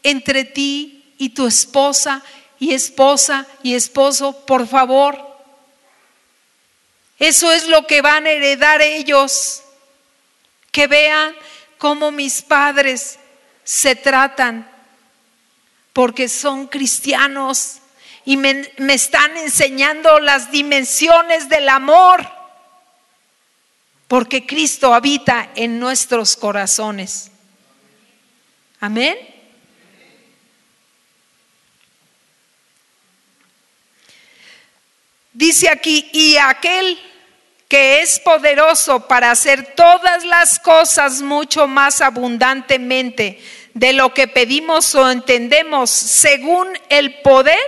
entre 0.02 0.44
ti 0.44 1.14
y 1.18 1.30
tu 1.30 1.46
esposa 1.46 2.22
y 2.58 2.72
esposa 2.72 3.46
y 3.62 3.74
esposo, 3.74 4.46
por 4.46 4.66
favor. 4.66 5.18
Eso 7.18 7.52
es 7.52 7.68
lo 7.68 7.86
que 7.86 8.00
van 8.00 8.26
a 8.26 8.30
heredar 8.30 8.80
ellos. 8.80 9.62
Que 10.70 10.86
vean 10.86 11.34
cómo 11.76 12.12
mis 12.12 12.42
padres 12.42 13.18
se 13.64 13.96
tratan, 13.96 14.70
porque 15.92 16.28
son 16.28 16.68
cristianos 16.68 17.78
y 18.24 18.36
me, 18.36 18.70
están 18.88 19.36
enseñando 19.36 20.20
las 20.20 20.50
dimensiones 20.50 21.48
del 21.48 21.68
amor, 21.68 22.26
porque 24.10 24.44
Cristo 24.44 24.92
habita 24.92 25.50
en 25.54 25.78
nuestros 25.78 26.34
corazones. 26.34 27.30
Amén. 28.80 29.16
Dice 35.32 35.68
aquí, 35.68 36.10
y 36.12 36.36
aquel 36.38 36.98
que 37.68 38.00
es 38.02 38.18
poderoso 38.18 39.06
para 39.06 39.30
hacer 39.30 39.76
todas 39.76 40.24
las 40.24 40.58
cosas 40.58 41.22
mucho 41.22 41.68
más 41.68 42.00
abundantemente 42.00 43.40
de 43.74 43.92
lo 43.92 44.12
que 44.12 44.26
pedimos 44.26 44.92
o 44.96 45.08
entendemos, 45.08 45.88
según 45.88 46.66
el 46.88 47.20
poder 47.20 47.60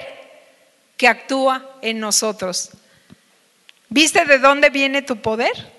que 0.96 1.06
actúa 1.06 1.78
en 1.82 2.00
nosotros. 2.00 2.70
¿Viste 3.88 4.24
de 4.24 4.40
dónde 4.40 4.70
viene 4.70 5.02
tu 5.02 5.18
poder? 5.18 5.71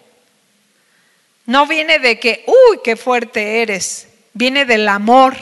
No 1.45 1.67
viene 1.67 1.99
de 1.99 2.19
que, 2.19 2.45
uy, 2.47 2.79
qué 2.83 2.95
fuerte 2.95 3.61
eres, 3.61 4.07
viene 4.33 4.65
del 4.65 4.87
amor. 4.87 5.35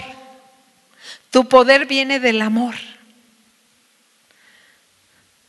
Tu 1.29 1.47
poder 1.47 1.85
viene 1.85 2.19
del 2.19 2.41
amor. 2.41 2.75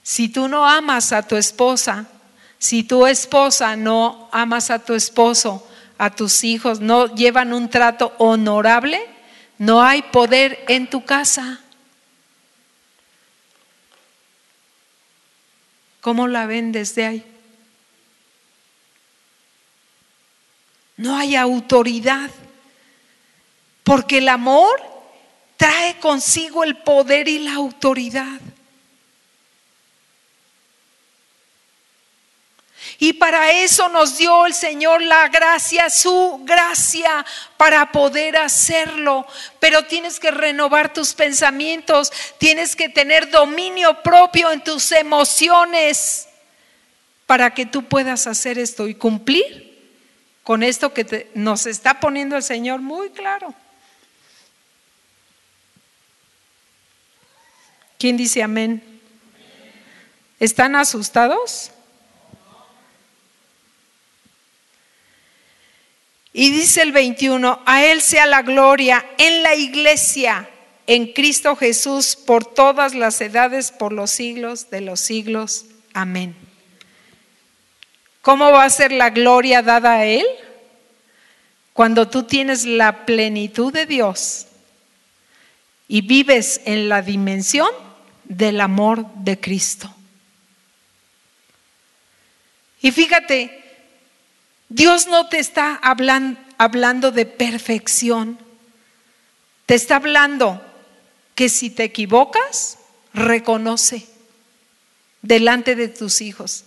Si 0.02 0.28
tú 0.28 0.48
no 0.48 0.68
amas 0.68 1.12
a 1.12 1.26
tu 1.26 1.36
esposa, 1.36 2.06
si 2.58 2.82
tu 2.82 3.06
esposa 3.06 3.76
no 3.76 4.28
amas 4.30 4.70
a 4.70 4.78
tu 4.78 4.94
esposo, 4.94 5.66
a 5.96 6.10
tus 6.10 6.44
hijos, 6.44 6.80
no 6.80 7.14
llevan 7.14 7.52
un 7.52 7.70
trato 7.70 8.14
honorable, 8.18 9.00
no 9.58 9.82
hay 9.82 10.02
poder 10.02 10.64
en 10.68 10.90
tu 10.90 11.04
casa. 11.04 11.60
¿Cómo 16.00 16.26
la 16.26 16.46
ven 16.46 16.72
desde 16.72 17.06
ahí? 17.06 17.31
No 20.96 21.16
hay 21.16 21.36
autoridad, 21.36 22.30
porque 23.82 24.18
el 24.18 24.28
amor 24.28 24.80
trae 25.56 25.98
consigo 25.98 26.64
el 26.64 26.76
poder 26.76 27.28
y 27.28 27.38
la 27.38 27.54
autoridad. 27.54 28.40
Y 32.98 33.14
para 33.14 33.52
eso 33.52 33.88
nos 33.88 34.18
dio 34.18 34.46
el 34.46 34.54
Señor 34.54 35.02
la 35.02 35.28
gracia, 35.28 35.88
su 35.88 36.40
gracia, 36.44 37.24
para 37.56 37.90
poder 37.90 38.36
hacerlo. 38.36 39.26
Pero 39.58 39.84
tienes 39.86 40.20
que 40.20 40.30
renovar 40.30 40.92
tus 40.92 41.14
pensamientos, 41.14 42.12
tienes 42.38 42.76
que 42.76 42.88
tener 42.88 43.30
dominio 43.30 44.02
propio 44.02 44.52
en 44.52 44.62
tus 44.62 44.92
emociones 44.92 46.28
para 47.26 47.54
que 47.54 47.66
tú 47.66 47.84
puedas 47.84 48.26
hacer 48.26 48.58
esto 48.58 48.86
y 48.86 48.94
cumplir 48.94 49.71
con 50.42 50.62
esto 50.62 50.92
que 50.92 51.30
nos 51.34 51.66
está 51.66 52.00
poniendo 52.00 52.36
el 52.36 52.42
Señor 52.42 52.80
muy 52.80 53.10
claro. 53.10 53.54
¿Quién 57.98 58.16
dice 58.16 58.42
amén? 58.42 58.82
¿Están 60.40 60.74
asustados? 60.74 61.70
Y 66.32 66.50
dice 66.50 66.82
el 66.82 66.92
21, 66.92 67.60
a 67.64 67.84
Él 67.84 68.00
sea 68.00 68.26
la 68.26 68.42
gloria 68.42 69.04
en 69.18 69.42
la 69.42 69.54
iglesia 69.54 70.48
en 70.86 71.12
Cristo 71.12 71.56
Jesús 71.56 72.16
por 72.16 72.44
todas 72.44 72.94
las 72.94 73.20
edades, 73.20 73.70
por 73.70 73.92
los 73.92 74.10
siglos 74.10 74.70
de 74.70 74.80
los 74.80 75.00
siglos. 75.00 75.66
Amén. 75.92 76.34
¿Cómo 78.22 78.50
va 78.52 78.64
a 78.64 78.70
ser 78.70 78.92
la 78.92 79.10
gloria 79.10 79.62
dada 79.62 79.94
a 79.94 80.06
Él? 80.06 80.24
Cuando 81.72 82.08
tú 82.08 82.22
tienes 82.22 82.64
la 82.64 83.04
plenitud 83.04 83.72
de 83.72 83.84
Dios 83.84 84.46
y 85.88 86.00
vives 86.00 86.60
en 86.64 86.88
la 86.88 87.02
dimensión 87.02 87.70
del 88.24 88.60
amor 88.60 89.06
de 89.16 89.38
Cristo. 89.38 89.94
Y 92.80 92.90
fíjate, 92.92 93.62
Dios 94.68 95.06
no 95.06 95.28
te 95.28 95.38
está 95.38 95.74
hablando, 95.76 97.10
de 97.10 97.26
perfección, 97.26 98.38
te 99.66 99.74
está 99.74 99.96
hablando 99.96 100.62
que 101.34 101.48
si 101.48 101.70
te 101.70 101.84
equivocas, 101.84 102.78
reconoce 103.12 104.06
delante 105.22 105.76
de 105.76 105.88
tus 105.88 106.20
hijos. 106.20 106.64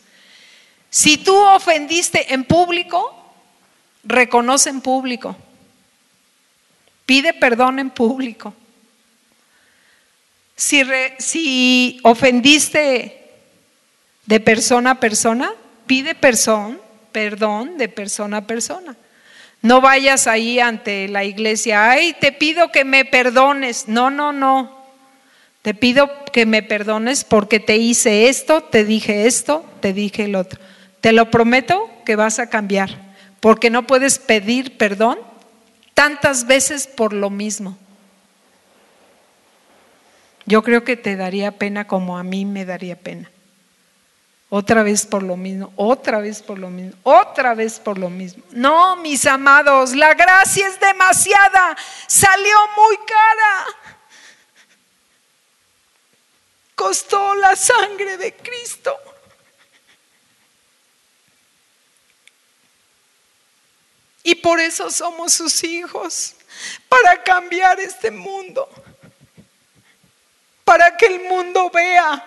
Si 0.96 1.18
tú 1.18 1.36
ofendiste 1.36 2.34
en 2.34 2.46
público, 2.46 3.14
reconoce 4.06 4.70
en 4.70 4.80
público. 4.80 5.36
Pide 7.06 7.34
perdón 7.34 7.80
en 7.80 7.90
público. 7.90 8.54
Si, 10.56 12.00
ofendiste 12.02 13.30
de 14.26 14.40
persona 14.40 14.92
a 14.92 15.00
persona, 15.02 15.52
pide 15.86 16.16
perdón, 16.16 16.80
perdón 17.12 17.78
de 17.78 17.90
persona 17.90 18.38
a 18.38 18.48
persona. 18.48 18.96
No 19.62 19.82
vayas 19.82 20.28
ahí 20.28 20.62
ante 20.62 21.10
la 21.10 21.26
iglesia, 21.26 21.92
ay, 21.92 22.16
te 22.22 22.32
pido 22.32 22.72
que 22.72 22.86
me 22.86 23.04
perdones. 23.04 23.90
No, 23.90 24.10
no, 24.10 24.32
no. 24.32 24.86
Te 25.62 25.74
pido 25.74 26.10
que 26.32 26.46
me 26.46 26.64
perdones 26.64 27.26
porque 27.26 27.60
te 27.60 27.76
hice 27.76 28.30
esto, 28.30 28.64
te 28.64 28.86
dije 28.86 29.28
esto, 29.28 29.66
te 29.82 29.92
dije 29.92 30.24
el 30.24 30.36
otro. 30.36 30.65
Te 31.06 31.14
lo 31.14 31.30
prometo 31.30 31.88
que 32.04 32.16
vas 32.16 32.40
a 32.40 32.50
cambiar, 32.50 32.90
porque 33.40 33.70
no 33.70 33.86
puedes 33.86 34.18
pedir 34.18 34.76
perdón 34.76 35.20
tantas 35.94 36.48
veces 36.48 36.88
por 36.88 37.14
lo 37.14 37.30
mismo. 37.30 37.78
Yo 40.48 40.64
creo 40.64 40.84
que 40.84 40.98
te 40.98 41.16
daría 41.16 41.52
pena 41.52 41.86
como 41.86 42.18
a 42.18 42.24
mí 42.24 42.44
me 42.44 42.66
daría 42.66 42.96
pena. 42.96 43.30
Otra 44.50 44.82
vez 44.82 45.06
por 45.06 45.22
lo 45.22 45.38
mismo, 45.38 45.72
otra 45.76 46.22
vez 46.22 46.42
por 46.42 46.58
lo 46.58 46.72
mismo, 46.72 46.98
otra 47.04 47.54
vez 47.54 47.80
por 47.80 48.00
lo 48.00 48.10
mismo. 48.10 48.44
No, 48.50 48.96
mis 48.96 49.28
amados, 49.28 49.96
la 49.96 50.16
gracia 50.16 50.68
es 50.68 50.80
demasiada, 50.80 51.78
salió 52.08 52.58
muy 52.78 52.98
cara. 53.06 53.66
Costó 56.74 57.36
la 57.36 57.56
sangre 57.56 58.18
de 58.18 58.34
Cristo. 58.34 58.98
Y 64.28 64.34
por 64.34 64.60
eso 64.60 64.90
somos 64.90 65.34
sus 65.34 65.64
hijos, 65.64 66.34
para 66.90 67.22
cambiar 67.22 67.80
este 67.80 68.10
mundo, 68.10 68.68
para 70.64 70.98
que 70.98 71.06
el 71.06 71.20
mundo 71.26 71.70
vea 71.70 72.26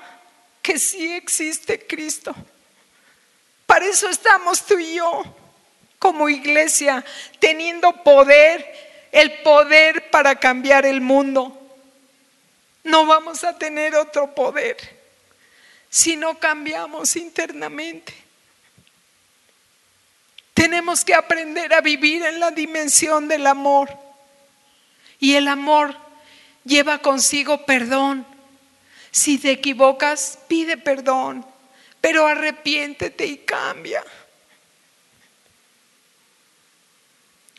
que 0.63 0.79
sí 0.79 1.13
existe 1.15 1.85
Cristo. 1.89 2.33
Para 3.67 3.87
eso 3.87 4.09
estamos 4.09 4.65
tú 4.65 4.79
y 4.79 4.95
yo 4.95 5.25
como 5.99 6.29
iglesia, 6.29 7.05
teniendo 7.41 7.93
poder, 8.05 8.65
el 9.11 9.43
poder 9.43 10.09
para 10.11 10.37
cambiar 10.37 10.87
el 10.87 11.01
mundo. 11.01 11.61
No 12.85 13.07
vamos 13.07 13.43
a 13.43 13.59
tener 13.59 13.97
otro 13.97 14.37
poder 14.37 14.77
si 15.91 16.15
no 16.15 16.39
cambiamos 16.39 17.17
internamente. 17.17 18.28
Tenemos 20.59 21.05
que 21.05 21.15
aprender 21.15 21.73
a 21.73 21.81
vivir 21.81 22.25
en 22.25 22.41
la 22.41 22.51
dimensión 22.51 23.29
del 23.29 23.47
amor. 23.47 23.97
Y 25.21 25.37
el 25.37 25.47
amor 25.47 25.97
lleva 26.65 26.99
consigo 26.99 27.65
perdón 27.65 28.27
si 29.13 29.39
te 29.39 29.53
equivocas, 29.53 30.37
pide 30.49 30.77
perdón, 30.77 31.47
pero 32.01 32.27
arrepiéntete 32.27 33.25
y 33.25 33.39
cambia. 33.39 34.03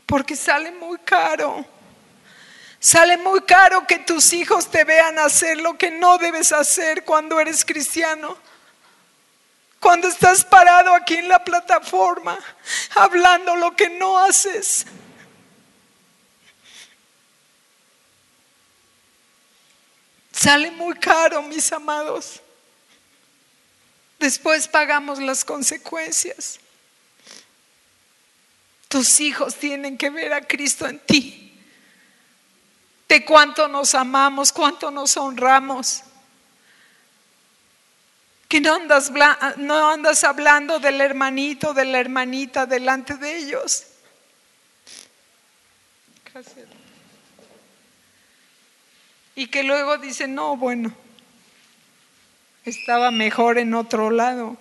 Porque 0.06 0.36
sale 0.36 0.70
muy 0.70 0.98
caro. 0.98 1.66
Sale 2.82 3.16
muy 3.16 3.44
caro 3.44 3.88
que 3.88 4.00
tus 4.00 4.34
hijos 4.34 4.70
te 4.70 4.84
vean 4.84 5.20
hacer 5.20 5.62
lo 5.62 5.78
que 5.78 5.90
no 5.90 6.18
debes 6.18 6.52
hacer 6.52 7.06
cuando 7.06 7.40
eres 7.40 7.64
cristiano. 7.64 8.38
Cuando 9.80 10.08
estás 10.10 10.44
parado 10.44 10.94
aquí 10.94 11.16
en 11.16 11.30
la 11.30 11.44
plataforma 11.44 12.38
hablando 12.96 13.56
lo 13.56 13.76
que 13.76 13.90
no 13.90 14.18
haces. 14.18 14.86
Sale 20.32 20.72
muy 20.72 20.96
caro, 20.96 21.42
mis 21.42 21.72
amados. 21.72 22.42
Después 24.20 24.68
pagamos 24.68 25.20
las 25.20 25.46
consecuencias. 25.46 26.60
Tus 28.90 29.20
hijos 29.20 29.56
tienen 29.56 29.98
que 29.98 30.10
ver 30.10 30.34
a 30.34 30.42
Cristo 30.42 30.88
en 30.88 31.00
ti. 31.00 31.58
De 33.08 33.24
cuánto 33.24 33.68
nos 33.68 33.96
amamos, 33.96 34.52
cuánto 34.52 34.92
nos 34.92 35.16
honramos. 35.16 36.04
Que 38.50 38.60
no 38.60 38.76
andas, 38.76 39.12
no 39.58 39.90
andas 39.90 40.24
hablando 40.26 40.80
del 40.80 41.00
hermanito, 41.00 41.74
de 41.74 41.86
la 41.86 42.00
hermanita 42.00 42.66
delante 42.66 43.16
de 43.16 43.38
ellos. 43.38 43.86
Y 49.36 49.48
que 49.48 49.64
luego 49.64 49.98
dice, 50.00 50.28
no, 50.28 50.58
bueno, 50.58 50.94
estaba 52.66 53.12
mejor 53.12 53.58
en 53.58 53.74
otro 53.74 54.10
lado. 54.10 54.58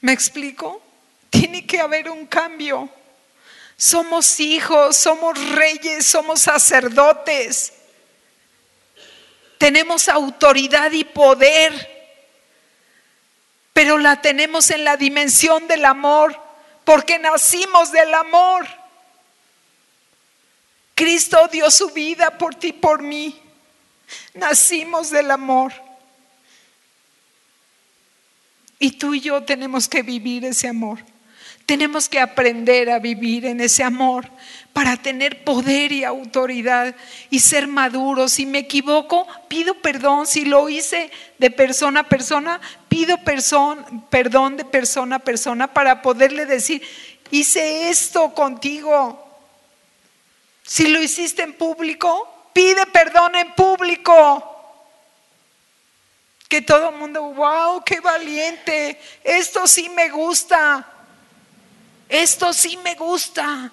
¿Me 0.00 0.12
explico? 0.12 0.82
Tiene 1.30 1.66
que 1.66 1.78
haber 1.78 2.10
un 2.10 2.26
cambio. 2.26 2.88
Somos 3.76 4.40
hijos, 4.40 4.96
somos 4.96 5.38
reyes, 5.50 6.06
somos 6.06 6.40
sacerdotes. 6.40 7.74
Tenemos 9.58 10.08
autoridad 10.08 10.90
y 10.90 11.04
poder, 11.04 11.91
pero 13.72 13.98
la 13.98 14.20
tenemos 14.20 14.70
en 14.70 14.84
la 14.84 14.96
dimensión 14.96 15.66
del 15.66 15.84
amor, 15.84 16.38
porque 16.84 17.18
nacimos 17.18 17.90
del 17.92 18.12
amor. 18.14 18.66
Cristo 20.94 21.48
dio 21.50 21.70
su 21.70 21.90
vida 21.90 22.36
por 22.36 22.54
ti, 22.54 22.72
por 22.72 23.02
mí. 23.02 23.40
Nacimos 24.34 25.10
del 25.10 25.30
amor. 25.30 25.72
Y 28.78 28.92
tú 28.92 29.14
y 29.14 29.20
yo 29.20 29.42
tenemos 29.42 29.88
que 29.88 30.02
vivir 30.02 30.44
ese 30.44 30.68
amor. 30.68 30.98
Tenemos 31.64 32.08
que 32.08 32.20
aprender 32.20 32.90
a 32.90 32.98
vivir 32.98 33.46
en 33.46 33.60
ese 33.60 33.84
amor 33.84 34.28
para 34.72 34.96
tener 34.96 35.44
poder 35.44 35.92
y 35.92 36.04
autoridad 36.04 36.94
y 37.30 37.40
ser 37.40 37.66
maduros. 37.66 38.32
Si 38.32 38.46
me 38.46 38.60
equivoco, 38.60 39.26
pido 39.48 39.74
perdón. 39.74 40.26
Si 40.26 40.44
lo 40.44 40.68
hice 40.68 41.10
de 41.38 41.50
persona 41.50 42.00
a 42.00 42.08
persona, 42.08 42.60
pido 42.88 43.18
perdón 43.18 44.56
de 44.56 44.64
persona 44.64 45.16
a 45.16 45.18
persona 45.18 45.72
para 45.72 46.00
poderle 46.00 46.46
decir, 46.46 46.82
hice 47.30 47.90
esto 47.90 48.32
contigo. 48.32 49.28
Si 50.62 50.88
lo 50.88 51.02
hiciste 51.02 51.42
en 51.42 51.52
público, 51.54 52.50
pide 52.52 52.86
perdón 52.86 53.36
en 53.36 53.54
público. 53.54 54.48
Que 56.48 56.62
todo 56.62 56.90
el 56.90 56.96
mundo, 56.96 57.22
wow, 57.22 57.82
qué 57.84 58.00
valiente. 58.00 58.98
Esto 59.24 59.66
sí 59.66 59.88
me 59.90 60.08
gusta. 60.08 60.86
Esto 62.08 62.52
sí 62.52 62.78
me 62.78 62.94
gusta. 62.94 63.70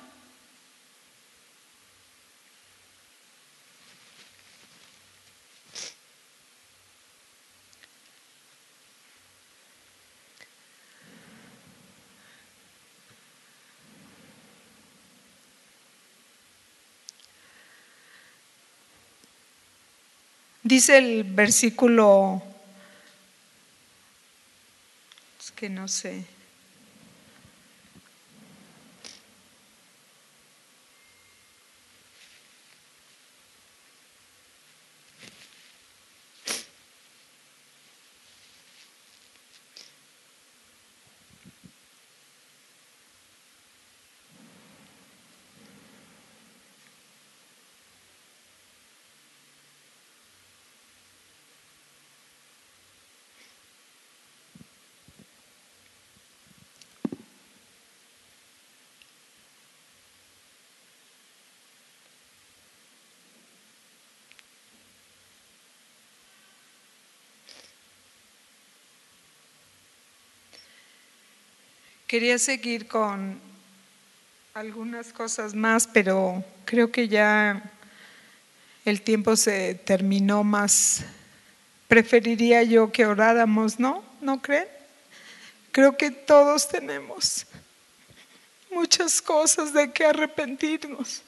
Dice 20.70 21.00
el 21.00 21.24
versículo, 21.24 22.44
es 25.40 25.50
que 25.50 25.68
no 25.68 25.88
sé. 25.88 26.24
Quería 72.10 72.40
seguir 72.40 72.88
con 72.88 73.40
algunas 74.56 75.14
cosas 75.14 75.54
más, 75.54 75.86
pero 75.86 76.44
creo 76.66 76.92
que 76.92 77.08
ya 77.08 77.72
el 78.84 79.04
tiempo 79.04 79.36
se 79.36 79.76
terminó 79.76 80.44
más. 80.44 81.04
Preferiría 81.88 82.64
yo 82.64 82.92
que 82.92 83.06
oráramos, 83.06 83.80
¿no? 83.80 84.04
¿No 84.22 84.42
creen? 84.42 84.68
Creo 85.72 85.96
que 85.98 86.10
todos 86.10 86.68
tenemos 86.68 87.46
muchas 88.72 89.22
cosas 89.22 89.72
de 89.72 89.94
que 89.94 90.04
arrepentirnos. 90.04 91.22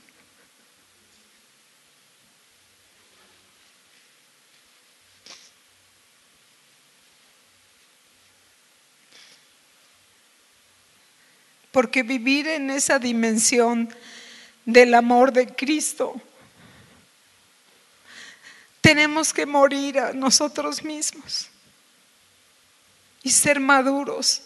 Porque 11.81 12.03
vivir 12.03 12.47
en 12.47 12.69
esa 12.69 12.99
dimensión 12.99 13.89
del 14.65 14.93
amor 14.93 15.33
de 15.33 15.47
Cristo, 15.47 16.13
tenemos 18.81 19.33
que 19.33 19.47
morir 19.47 19.97
a 19.97 20.13
nosotros 20.13 20.83
mismos 20.83 21.49
y 23.23 23.31
ser 23.31 23.59
maduros 23.59 24.43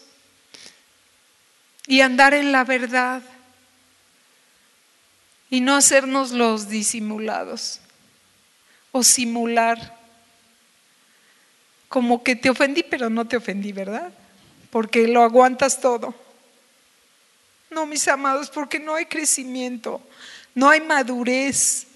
y 1.86 2.00
andar 2.00 2.32
en 2.32 2.52
la 2.52 2.64
verdad 2.64 3.20
y 5.50 5.60
no 5.60 5.76
hacernos 5.76 6.30
los 6.30 6.70
disimulados 6.70 7.82
o 8.92 9.02
simular 9.02 9.94
como 11.88 12.24
que 12.24 12.34
te 12.34 12.48
ofendí 12.48 12.82
pero 12.82 13.10
no 13.10 13.26
te 13.26 13.36
ofendí, 13.36 13.72
¿verdad? 13.72 14.10
Porque 14.70 15.06
lo 15.06 15.22
aguantas 15.22 15.82
todo. 15.82 16.24
No, 17.76 17.84
mis 17.84 18.08
amados, 18.08 18.48
porque 18.48 18.80
no 18.80 18.94
hay 18.94 19.04
crecimiento, 19.04 20.00
no 20.54 20.70
hay 20.70 20.80
madurez. 20.80 21.86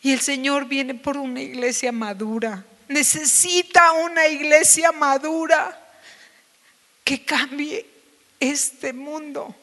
Y 0.00 0.14
el 0.14 0.20
Señor 0.22 0.64
viene 0.64 0.94
por 0.94 1.18
una 1.18 1.42
iglesia 1.42 1.92
madura. 1.92 2.64
Necesita 2.88 3.92
una 3.92 4.26
iglesia 4.28 4.92
madura 4.92 5.78
que 7.04 7.22
cambie 7.22 7.86
este 8.40 8.94
mundo. 8.94 9.54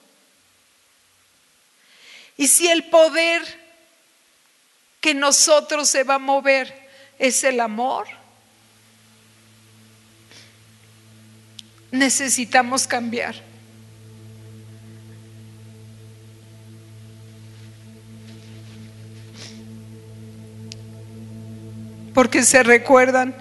Y 2.37 2.47
si 2.47 2.67
el 2.67 2.83
poder 2.91 3.41
que 5.01 5.15
nosotros 5.15 5.89
se 5.89 6.03
va 6.03 6.13
a 6.13 6.19
mover 6.19 6.87
es 7.17 7.43
el 7.43 7.59
amor, 7.61 8.07
necesitamos 11.89 12.85
cambiar. 12.85 13.46
Porque 22.17 22.41
se 22.41 22.63
recuerdan, 22.63 23.35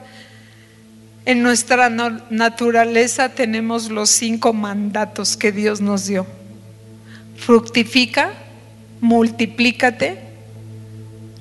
en 1.24 1.42
nuestra 1.42 1.88
naturaleza 1.88 3.30
tenemos 3.30 3.88
los 3.88 4.10
cinco 4.10 4.52
mandatos 4.52 5.38
que 5.38 5.50
Dios 5.50 5.80
nos 5.80 6.04
dio. 6.04 6.26
Fructifica, 7.36 8.34
multiplícate, 9.00 10.18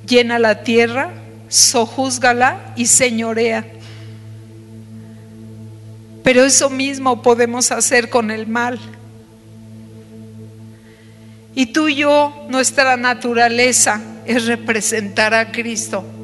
llena 0.07 0.39
la 0.39 0.63
tierra, 0.63 1.11
sojúzgala 1.49 2.73
y 2.77 2.85
señorea. 2.85 3.65
Pero 6.23 6.45
eso 6.45 6.69
mismo 6.69 7.21
podemos 7.21 7.69
hacer 7.73 8.09
con 8.09 8.31
el 8.31 8.47
mal. 8.47 8.79
Y 11.53 11.65
tú 11.65 11.89
y 11.89 11.95
yo, 11.95 12.47
nuestra 12.47 12.95
naturaleza 12.95 13.99
es 14.25 14.45
representar 14.45 15.33
a 15.33 15.51
Cristo. 15.51 16.14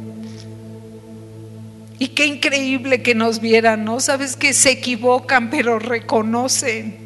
Y 2.02 2.08
qué 2.08 2.26
increíble 2.26 3.04
que 3.04 3.14
nos 3.14 3.42
vieran, 3.42 3.86
¿no? 3.86 4.00
Sabes 4.00 4.36
que 4.36 4.54
se 4.54 4.72
equivocan, 4.72 5.52
pero 5.52 5.78
reconocen. 5.78 6.98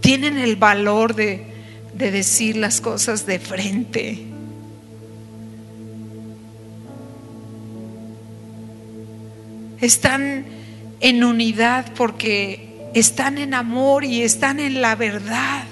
Tienen 0.00 0.38
el 0.38 0.56
valor 0.56 1.14
de, 1.14 1.46
de 1.94 2.10
decir 2.10 2.56
las 2.56 2.80
cosas 2.80 3.26
de 3.26 3.38
frente. 3.38 4.24
Están 9.80 10.46
en 10.98 11.22
unidad 11.22 11.92
porque 11.94 12.90
están 12.94 13.38
en 13.38 13.54
amor 13.54 14.02
y 14.02 14.22
están 14.22 14.58
en 14.58 14.80
la 14.80 14.96
verdad. 14.96 15.62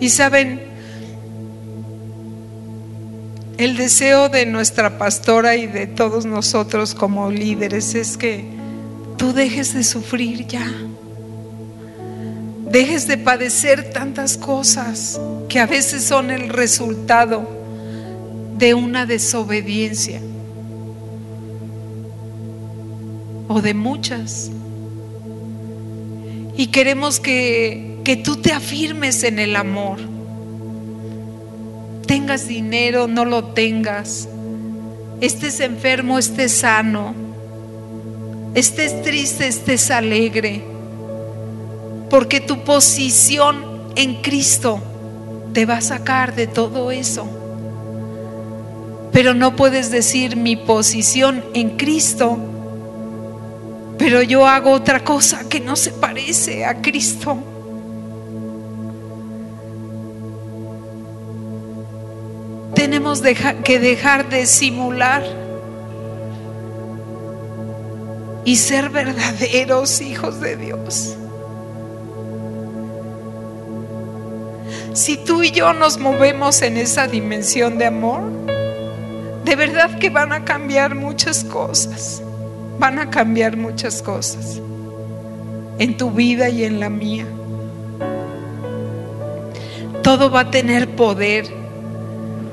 Y 0.00 0.10
saben, 0.10 0.60
el 3.58 3.76
deseo 3.76 4.28
de 4.28 4.46
nuestra 4.46 4.98
pastora 4.98 5.56
y 5.56 5.66
de 5.66 5.88
todos 5.88 6.24
nosotros 6.24 6.94
como 6.94 7.30
líderes 7.30 7.96
es 7.96 8.16
que 8.16 8.44
tú 9.16 9.32
dejes 9.32 9.74
de 9.74 9.82
sufrir 9.82 10.46
ya. 10.46 10.72
Dejes 12.70 13.08
de 13.08 13.16
padecer 13.16 13.90
tantas 13.90 14.36
cosas 14.36 15.20
que 15.48 15.58
a 15.58 15.66
veces 15.66 16.04
son 16.04 16.30
el 16.30 16.50
resultado 16.50 17.48
de 18.58 18.74
una 18.74 19.06
desobediencia 19.06 20.20
o 23.48 23.60
de 23.60 23.74
muchas. 23.74 24.50
Y 26.56 26.68
queremos 26.68 27.18
que 27.18 27.87
que 28.08 28.16
tú 28.16 28.36
te 28.36 28.52
afirmes 28.52 29.22
en 29.22 29.38
el 29.38 29.54
amor. 29.54 29.98
Tengas 32.06 32.48
dinero, 32.48 33.06
no 33.06 33.26
lo 33.26 33.44
tengas. 33.48 34.26
Estés 35.20 35.60
enfermo, 35.60 36.18
estés 36.18 36.52
sano. 36.52 37.14
Estés 38.54 39.02
triste, 39.02 39.46
estés 39.46 39.90
alegre. 39.90 40.62
Porque 42.08 42.40
tu 42.40 42.64
posición 42.64 43.62
en 43.94 44.22
Cristo 44.22 44.80
te 45.52 45.66
va 45.66 45.76
a 45.76 45.82
sacar 45.82 46.34
de 46.34 46.46
todo 46.46 46.90
eso. 46.90 47.28
Pero 49.12 49.34
no 49.34 49.54
puedes 49.54 49.90
decir 49.90 50.34
mi 50.34 50.56
posición 50.56 51.44
en 51.52 51.76
Cristo, 51.76 52.38
pero 53.98 54.22
yo 54.22 54.46
hago 54.46 54.70
otra 54.70 55.04
cosa 55.04 55.46
que 55.46 55.60
no 55.60 55.76
se 55.76 55.90
parece 55.90 56.64
a 56.64 56.80
Cristo. 56.80 57.57
Tenemos 62.88 63.20
que 63.64 63.78
dejar 63.78 64.30
de 64.30 64.46
simular 64.46 65.22
y 68.46 68.56
ser 68.56 68.88
verdaderos 68.88 70.00
hijos 70.00 70.40
de 70.40 70.56
Dios. 70.56 71.14
Si 74.94 75.18
tú 75.18 75.42
y 75.42 75.50
yo 75.50 75.74
nos 75.74 75.98
movemos 75.98 76.62
en 76.62 76.78
esa 76.78 77.06
dimensión 77.06 77.76
de 77.76 77.84
amor, 77.84 78.22
de 79.44 79.54
verdad 79.54 79.98
que 79.98 80.08
van 80.08 80.32
a 80.32 80.46
cambiar 80.46 80.94
muchas 80.94 81.44
cosas. 81.44 82.22
Van 82.78 82.98
a 82.98 83.10
cambiar 83.10 83.58
muchas 83.58 84.00
cosas 84.00 84.62
en 85.78 85.98
tu 85.98 86.10
vida 86.10 86.48
y 86.48 86.64
en 86.64 86.80
la 86.80 86.88
mía. 86.88 87.26
Todo 90.02 90.30
va 90.30 90.40
a 90.40 90.50
tener 90.50 90.88
poder 90.96 91.57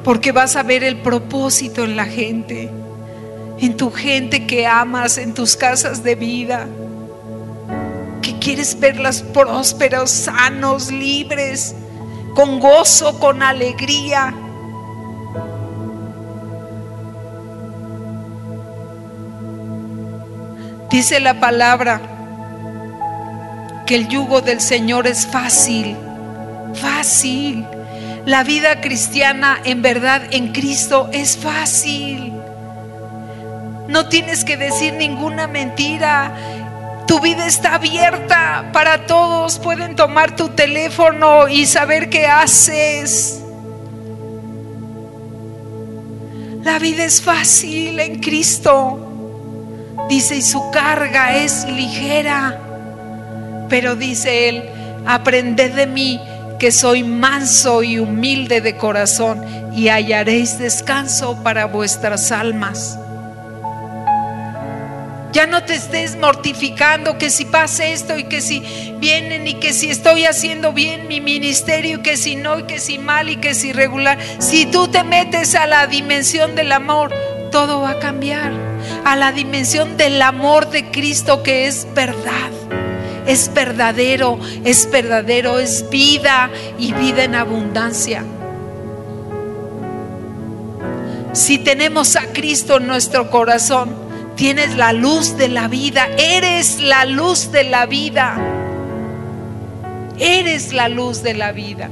porque 0.06 0.32
vas 0.32 0.56
a 0.56 0.62
ver 0.62 0.84
el 0.84 0.98
propósito 0.98 1.84
en 1.84 1.96
la 1.96 2.06
gente, 2.06 2.70
en 3.60 3.76
tu 3.76 3.90
gente 3.92 4.46
que 4.46 4.68
amas, 4.68 5.18
en 5.18 5.34
tus 5.34 5.58
casas 5.58 6.04
de 6.04 6.14
vida, 6.14 6.68
que 8.22 8.38
quieres 8.38 8.80
verlas 8.80 9.24
prósperos, 9.24 10.12
sanos, 10.12 10.92
libres, 10.92 11.74
con 12.36 12.60
gozo, 12.60 13.20
con 13.20 13.42
alegría. 13.42 14.32
Dice 20.92 21.20
la 21.20 21.40
palabra 21.40 22.00
que 23.88 23.96
el 23.96 24.08
yugo 24.08 24.42
del 24.42 24.62
Señor 24.62 25.08
es 25.08 25.26
fácil, 25.26 25.98
fácil 26.76 27.66
La 28.26 28.44
vida 28.44 28.82
cristiana 28.82 29.60
en 29.64 29.84
verdad 29.84 30.24
en 30.32 30.52
Cristo 30.52 31.10
es 31.14 31.38
fácil. 31.38 32.34
No 33.88 34.10
tienes 34.10 34.44
que 34.44 34.58
decir 34.58 34.94
ninguna 34.94 35.46
mentira. 35.46 36.34
Tu 37.06 37.20
vida 37.20 37.46
está 37.46 37.76
abierta 37.76 38.72
para 38.74 39.06
todos. 39.06 39.60
Pueden 39.60 39.96
tomar 39.96 40.36
tu 40.36 40.50
teléfono 40.50 41.48
y 41.48 41.68
saber 41.68 42.10
qué 42.10 42.26
haces. 42.26 43.42
La 46.64 46.80
vida 46.80 47.06
es 47.06 47.22
fácil 47.22 48.00
en 48.00 48.22
Cristo. 48.22 48.98
Dice, 50.10 50.38
y 50.38 50.42
su 50.42 50.72
carga 50.72 51.38
es 51.38 51.66
ligera. 51.66 52.60
Pero 53.70 53.96
dice 53.96 54.50
él, 54.50 54.64
aprended 55.06 55.76
de 55.76 55.86
mí 55.86 56.20
que 56.60 56.72
soy 56.72 57.04
manso 57.04 57.84
y 57.84 58.00
humilde 58.00 58.62
de 58.62 58.78
corazón 58.78 59.44
y 59.74 59.90
hallaréis 59.90 60.58
descanso 60.58 61.42
para 61.44 61.66
vuestras 61.66 62.32
almas. 62.32 62.98
Ya 65.36 65.48
no 65.48 65.64
te 65.66 65.76
estés 65.76 66.16
mortificando 66.16 67.18
que 67.18 67.30
si 67.30 67.44
pasa 67.44 67.86
esto 67.86 68.18
y 68.18 68.24
que 68.24 68.40
si 68.40 68.64
vienen 69.00 69.46
y 69.46 69.56
que 69.56 69.74
si 69.74 69.90
estoy 69.90 70.24
haciendo 70.24 70.72
bien 70.72 71.10
mi 71.10 71.20
ministerio 71.20 71.98
y 71.98 72.02
que 72.02 72.16
si 72.16 72.38
no 72.38 72.60
y 72.60 72.64
que 72.64 72.80
si 72.80 73.00
mal 73.00 73.30
y 73.30 73.36
que 73.36 73.54
si 73.54 73.74
regular. 73.74 74.18
Si 74.40 74.66
tú 74.66 74.88
te 74.88 75.04
metes 75.04 75.54
a 75.56 75.68
la 75.68 75.88
dimensión 75.88 76.56
del 76.56 76.72
amor, 76.72 77.14
todo 77.52 77.82
va 77.82 77.92
a 77.92 78.00
cambiar. 78.00 78.54
A 79.04 79.18
la 79.18 79.34
dimensión 79.34 79.98
del 79.98 80.22
amor 80.22 80.70
de 80.70 80.90
Cristo 80.90 81.44
que 81.44 81.68
es 81.68 81.86
verdad. 81.94 82.85
Es 83.28 83.54
verdadero, 83.54 84.40
es 84.64 84.90
verdadero, 84.90 85.60
es 85.60 85.90
vida 85.90 86.50
y 86.78 86.94
vida 86.94 87.24
en 87.24 87.36
abundancia. 87.36 88.24
Si 91.34 91.58
tenemos 91.58 92.16
a 92.16 92.28
Cristo 92.34 92.78
en 92.78 92.88
nuestro 92.88 93.30
corazón, 93.30 94.06
Tienes 94.36 94.76
la 94.76 94.92
luz 94.92 95.38
de 95.38 95.48
la 95.48 95.70
vida. 95.70 96.08
Eres 96.18 96.80
la 96.82 97.06
luz 97.06 97.52
de 97.52 97.64
la 97.64 97.86
vida. 97.86 98.36
Eres 100.20 100.74
la 100.74 100.90
luz 100.90 101.24
de 101.24 101.34
la 101.34 101.54
vida. 101.54 101.90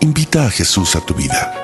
Invita 0.00 0.46
a 0.46 0.50
Jesús 0.50 0.96
a 0.96 1.00
tu 1.00 1.14
vida. 1.14 1.63